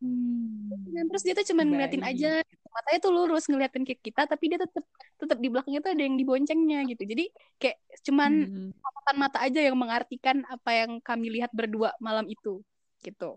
hmm. 0.00 1.12
terus 1.12 1.22
dia 1.28 1.36
tuh 1.36 1.52
cuma 1.52 1.68
ngeliatin 1.68 2.00
aja 2.00 2.40
matanya 2.72 2.98
tuh 3.04 3.12
lurus 3.12 3.44
ngeliatin 3.52 3.84
ke 3.84 4.00
kita 4.00 4.24
tapi 4.24 4.48
dia 4.48 4.56
tetep 4.56 4.84
tetep 5.20 5.38
di 5.44 5.52
belakangnya 5.52 5.84
tuh 5.84 5.92
ada 5.92 6.02
yang 6.08 6.16
diboncengnya 6.16 6.88
gitu 6.88 7.04
jadi 7.04 7.28
kayak 7.60 7.76
cuman 8.00 8.32
hmm. 8.72 9.12
mata 9.12 9.44
aja 9.44 9.60
yang 9.60 9.76
mengartikan 9.76 10.40
apa 10.48 10.72
yang 10.72 10.90
kami 11.04 11.28
lihat 11.36 11.52
berdua 11.52 11.92
malam 12.00 12.24
itu 12.32 12.64
gitu 13.04 13.36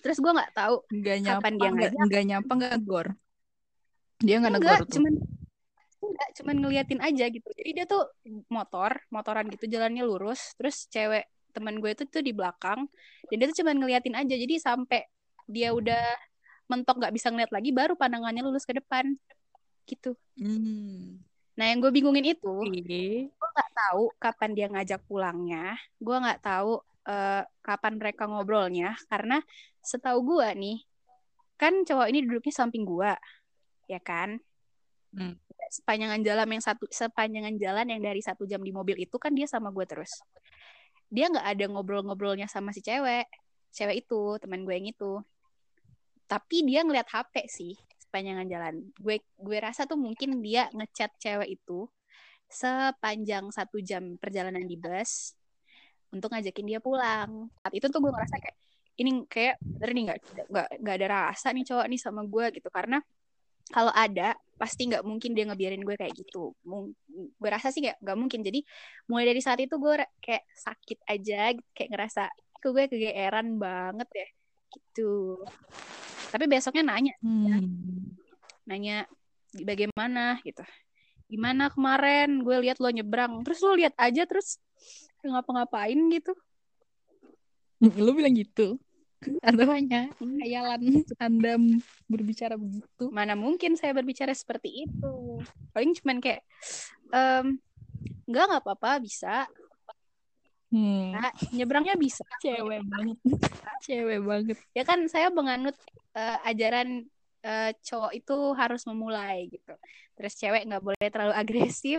terus 0.00 0.18
gue 0.20 0.32
nggak 0.32 0.52
tahu 0.52 0.76
nggak 0.92 1.18
nyapa, 1.24 1.40
kapan 1.40 1.52
dia 1.56 1.70
ngajak. 1.72 1.92
nggak 2.06 2.24
nyapa 2.28 2.52
nggak 2.52 2.76
gor. 2.84 3.08
Dia 4.20 4.36
nggak 4.40 4.52
negor 4.56 4.80
tuh. 4.84 5.00
cuman 5.00 5.14
enggak 6.00 6.30
cuman 6.40 6.56
ngeliatin 6.60 7.00
aja 7.00 7.24
gitu. 7.28 7.48
Jadi 7.56 7.70
dia 7.76 7.84
tuh 7.88 8.04
motor 8.48 9.00
motoran 9.08 9.48
gitu 9.48 9.64
jalannya 9.68 10.04
lurus. 10.04 10.56
Terus 10.56 10.88
cewek 10.92 11.24
teman 11.50 11.80
gue 11.80 11.90
itu 11.92 12.04
tuh 12.08 12.20
di 12.24 12.32
belakang. 12.32 12.88
Dan 13.28 13.36
dia 13.40 13.46
tuh 13.52 13.64
cuma 13.64 13.72
ngeliatin 13.72 14.16
aja. 14.16 14.34
Jadi 14.36 14.54
sampai 14.60 15.00
dia 15.48 15.72
udah 15.72 16.04
mentok 16.70 17.02
nggak 17.02 17.14
bisa 17.16 17.28
ngeliat 17.32 17.50
lagi 17.50 17.70
baru 17.74 17.96
pandangannya 17.96 18.44
lulus 18.44 18.64
ke 18.68 18.76
depan. 18.76 19.16
Gitu. 19.88 20.14
Hmm. 20.38 21.18
nah 21.58 21.68
yang 21.68 21.82
gue 21.82 21.92
bingungin 21.92 22.24
itu 22.32 22.56
gue 23.28 23.48
nggak 23.52 23.70
tahu 23.76 24.08
kapan 24.16 24.50
dia 24.56 24.66
ngajak 24.72 25.00
pulangnya. 25.04 25.76
Gue 26.00 26.16
nggak 26.16 26.40
tahu 26.40 26.80
uh, 27.06 27.42
kapan 27.64 27.96
mereka 27.96 28.26
ngobrolnya 28.28 28.96
karena 29.08 29.40
setahu 29.80 30.36
gue 30.36 30.48
nih 30.56 30.78
kan 31.60 31.84
cowok 31.84 32.08
ini 32.08 32.24
duduknya 32.24 32.54
samping 32.56 32.84
gue 32.88 33.12
ya 33.90 34.00
kan? 34.00 34.38
Hmm. 35.10 35.34
sepanjangan 35.70 36.22
jalan 36.22 36.46
yang 36.54 36.62
satu 36.62 36.86
sepanjangan 36.90 37.54
jalan 37.58 37.86
yang 37.90 38.02
dari 38.02 38.22
satu 38.22 38.42
jam 38.46 38.62
di 38.62 38.74
mobil 38.74 38.94
itu 38.98 39.18
kan 39.18 39.34
dia 39.34 39.46
sama 39.46 39.70
gue 39.74 39.86
terus. 39.86 40.22
Dia 41.10 41.30
nggak 41.30 41.46
ada 41.46 41.64
ngobrol-ngobrolnya 41.70 42.46
sama 42.50 42.74
si 42.74 42.82
cewek. 42.82 43.26
Cewek 43.70 44.06
itu 44.06 44.38
teman 44.42 44.66
gue 44.66 44.74
yang 44.74 44.90
itu. 44.90 45.22
Tapi 46.26 46.66
dia 46.66 46.82
ngeliat 46.82 47.06
HP 47.06 47.46
sih 47.46 47.74
sepanjangan 48.02 48.46
jalan. 48.50 48.74
Gue 48.98 49.22
gue 49.38 49.58
rasa 49.62 49.86
tuh 49.86 49.98
mungkin 49.98 50.42
dia 50.42 50.70
ngechat 50.74 51.14
cewek 51.22 51.58
itu 51.58 51.86
sepanjang 52.50 53.50
satu 53.54 53.78
jam 53.78 54.18
perjalanan 54.18 54.66
di 54.66 54.74
bus 54.74 55.38
untuk 56.10 56.28
ngajakin 56.34 56.66
dia 56.66 56.80
pulang. 56.82 57.50
Saat 57.62 57.74
itu 57.74 57.86
tuh 57.86 58.00
gue 58.02 58.12
ngerasa 58.12 58.36
kayak 58.38 58.56
ini 59.00 59.10
kayak 59.30 59.56
bener 59.62 59.90
nih 59.96 60.04
nggak 60.82 60.96
ada 61.00 61.06
rasa 61.08 61.54
nih 61.56 61.64
cowok 61.64 61.86
nih 61.86 62.00
sama 62.00 62.22
gue 62.26 62.46
gitu. 62.58 62.68
Karena 62.68 62.98
kalau 63.70 63.94
ada 63.94 64.34
pasti 64.58 64.90
nggak 64.90 65.06
mungkin 65.06 65.32
dia 65.32 65.46
ngebiarin 65.46 65.82
gue 65.86 65.96
kayak 65.96 66.12
gitu. 66.18 66.52
Mung 66.66 66.92
gue 67.10 67.50
rasa 67.50 67.70
sih 67.70 67.80
nggak 67.80 68.02
nggak 68.02 68.18
mungkin. 68.18 68.40
Jadi 68.42 68.60
mulai 69.08 69.30
dari 69.30 69.40
saat 69.40 69.62
itu 69.62 69.74
gue 69.78 69.94
kayak 70.20 70.44
sakit 70.52 70.98
aja 71.06 71.54
kayak 71.72 71.90
ngerasa 71.94 72.22
ke 72.60 72.68
gue 72.68 72.84
kegeeran 72.90 73.56
banget 73.56 74.08
ya 74.12 74.28
gitu. 74.70 75.42
Tapi 76.30 76.44
besoknya 76.46 76.94
nanya 76.94 77.14
hmm. 77.22 77.46
ya. 77.46 77.58
nanya 78.70 78.96
bagaimana? 79.66 80.38
gitu. 80.46 80.62
Gimana 81.30 81.70
kemarin? 81.70 82.42
Gue 82.42 82.58
lihat 82.62 82.82
lo 82.82 82.90
nyebrang. 82.90 83.46
Terus 83.46 83.58
lo 83.62 83.74
lihat 83.78 83.94
aja 83.98 84.26
terus 84.26 84.58
ngapa-ngapain 85.28 85.98
gitu 86.14 86.32
lo 88.04 88.10
bilang 88.12 88.36
gitu 88.36 88.80
atau 89.44 89.68
hanya 89.68 90.08
khayalan 90.16 91.04
anda 91.20 91.60
berbicara 92.08 92.56
begitu 92.56 93.12
mana 93.12 93.36
mungkin 93.36 93.76
saya 93.76 93.92
berbicara 93.92 94.32
seperti 94.32 94.88
itu 94.88 95.44
paling 95.76 95.92
cuman 96.00 96.24
kayak 96.24 96.40
um, 97.12 97.60
enggak 98.24 98.44
nggak 98.48 98.62
apa-apa 98.64 99.04
bisa 99.04 99.44
Hmm. 100.70 101.10
Nah, 101.10 101.34
nyebrangnya 101.50 101.98
bisa. 101.98 102.22
Cewek 102.38 102.86
banget. 102.86 103.18
Cewek 103.90 104.22
banget. 104.22 104.58
Ya 104.70 104.86
kan 104.86 105.02
saya 105.10 105.26
menganut 105.26 105.74
uh, 106.14 106.38
ajaran 106.46 107.10
uh, 107.42 107.74
cowok 107.82 108.12
itu 108.14 108.36
harus 108.54 108.86
memulai 108.86 109.50
gitu. 109.50 109.74
Terus 110.14 110.38
cewek 110.38 110.70
nggak 110.70 110.84
boleh 110.86 111.08
terlalu 111.10 111.34
agresif. 111.34 111.98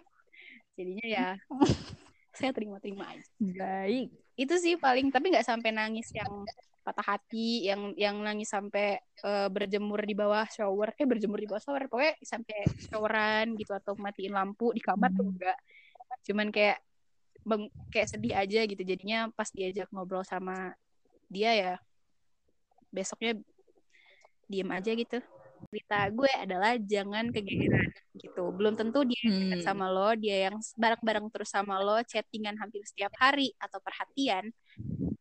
Jadinya 0.79 1.03
ya 1.03 1.27
saya 2.41 2.51
terima-terima 2.57 3.05
aja. 3.05 3.25
Baik. 3.37 4.09
Itu 4.33 4.57
sih 4.57 4.81
paling 4.81 5.13
tapi 5.13 5.29
nggak 5.29 5.45
sampai 5.45 5.69
nangis 5.69 6.09
yang 6.17 6.43
patah 6.81 7.13
hati 7.13 7.69
yang 7.69 7.93
yang 7.93 8.17
nangis 8.25 8.49
sampai 8.49 8.97
uh, 9.21 9.45
berjemur 9.53 10.01
di 10.01 10.17
bawah 10.17 10.49
shower 10.49 10.97
eh 10.97 11.05
berjemur 11.05 11.37
di 11.37 11.45
bawah 11.45 11.61
shower 11.61 11.85
pokoknya 11.85 12.17
sampai 12.25 12.57
showeran 12.89 13.53
gitu 13.53 13.77
atau 13.77 13.93
matiin 13.93 14.33
lampu 14.33 14.73
di 14.73 14.81
kamar 14.81 15.13
hmm. 15.13 15.17
tuh 15.21 15.25
enggak 15.29 15.57
cuman 16.25 16.49
kayak 16.49 16.81
beng 17.45 17.69
kayak 17.93 18.09
sedih 18.09 18.33
aja 18.33 18.65
gitu 18.65 18.81
jadinya 18.81 19.29
pas 19.29 19.49
diajak 19.53 19.89
ngobrol 19.93 20.25
sama 20.25 20.73
dia 21.29 21.53
ya 21.53 21.73
besoknya 22.89 23.37
diem 24.49 24.69
aja 24.73 24.91
gitu 24.93 25.21
cerita 25.69 26.09
gue 26.09 26.31
adalah 26.33 26.77
jangan 26.79 27.29
kegeeran 27.29 27.89
gitu 28.17 28.49
belum 28.55 28.79
tentu 28.79 29.05
dia 29.05 29.25
hmm. 29.27 29.61
sama 29.61 29.91
lo 29.91 30.15
dia 30.17 30.49
yang 30.49 30.57
bareng-bareng 30.77 31.27
terus 31.29 31.51
sama 31.51 31.77
lo 31.81 31.99
chattingan 32.05 32.57
hampir 32.57 32.81
setiap 32.87 33.13
hari 33.19 33.53
atau 33.59 33.77
perhatian 33.83 34.49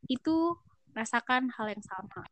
itu 0.08 0.36
rasakan 0.96 1.52
hal 1.54 1.66
yang 1.70 1.84
sama 1.84 2.24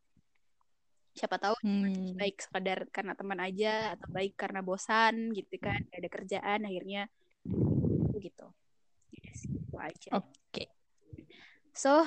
siapa 1.13 1.37
tahu 1.37 1.55
hmm. 1.67 2.15
baik 2.15 2.39
sekadar 2.39 2.87
karena 2.95 3.13
teman 3.19 3.43
aja 3.43 3.99
atau 3.99 4.09
baik 4.15 4.39
karena 4.39 4.63
bosan 4.63 5.35
gitu 5.35 5.59
kan 5.59 5.83
ada 5.91 6.07
kerjaan 6.07 6.63
akhirnya 6.63 7.11
gitu 8.19 8.49
aja. 9.79 10.11
Oke. 10.19 10.27
Okay. 10.51 10.67
So, 11.73 12.05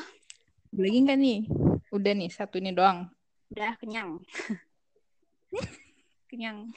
lagi 0.76 0.98
nggak 1.08 1.20
nih? 1.20 1.40
Udah 1.92 2.14
nih 2.16 2.30
satu 2.30 2.60
ini 2.60 2.76
doang. 2.76 3.08
Udah 3.56 3.76
kenyang. 3.80 4.20
kenyang. 6.32 6.72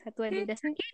Satu 0.00 0.24
aja 0.24 0.40
udah 0.40 0.56
sakit. 0.56 0.92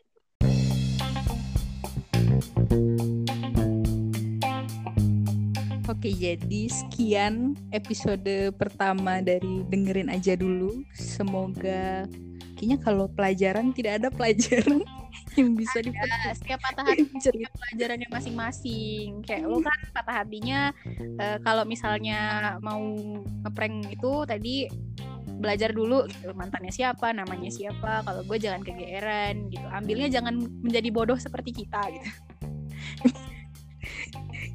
Oke, 5.86 6.10
jadi 6.10 6.62
sekian 6.66 7.54
episode 7.70 8.50
pertama 8.58 9.22
dari 9.22 9.62
dengerin 9.70 10.10
aja 10.10 10.34
dulu. 10.34 10.82
Semoga 10.90 12.10
kayaknya 12.58 12.78
kalau 12.82 13.06
pelajaran 13.06 13.70
tidak 13.70 14.02
ada 14.02 14.08
pelajaran 14.10 14.82
yang 15.38 15.54
bisa 15.54 15.78
dipetik. 15.78 16.34
setiap 16.34 16.58
patah 16.66 16.82
hati 16.82 17.06
punya 17.14 17.50
pelajarannya 17.54 18.08
masing-masing. 18.10 19.22
Kayak 19.22 19.46
lo 19.46 19.62
kan 19.62 19.78
patah 19.94 20.16
hatinya 20.26 20.74
uh, 21.22 21.38
kalau 21.46 21.62
misalnya 21.62 22.54
mau 22.58 22.82
ngeprank 23.46 23.94
itu 23.94 24.12
tadi 24.26 24.66
belajar 25.42 25.74
dulu 25.74 26.06
gitu 26.06 26.30
mantannya 26.32 26.70
siapa 26.70 27.10
namanya 27.10 27.50
siapa 27.50 28.06
kalau 28.06 28.22
gue 28.22 28.38
jangan 28.38 28.62
kegeeran 28.62 29.50
gitu 29.50 29.66
ambilnya 29.68 30.08
jangan 30.08 30.38
menjadi 30.62 30.88
bodoh 30.94 31.18
seperti 31.18 31.50
kita 31.66 31.82
gitu 31.90 32.08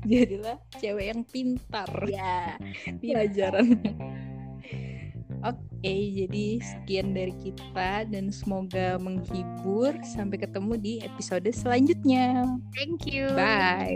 jadilah 0.10 0.58
cewek 0.80 1.06
yang 1.12 1.22
pintar 1.28 1.90
ya 2.08 2.56
pelajarannya 3.04 3.94
Oke, 5.46 5.94
jadi 6.18 6.58
sekian 6.58 7.14
dari 7.14 7.30
kita 7.38 8.10
dan 8.10 8.34
semoga 8.34 8.98
menghibur. 8.98 9.94
Sampai 10.02 10.42
ketemu 10.42 10.74
di 10.82 10.94
episode 11.06 11.46
selanjutnya. 11.54 12.42
Thank 12.74 13.06
you. 13.06 13.30
Bye. 13.38 13.94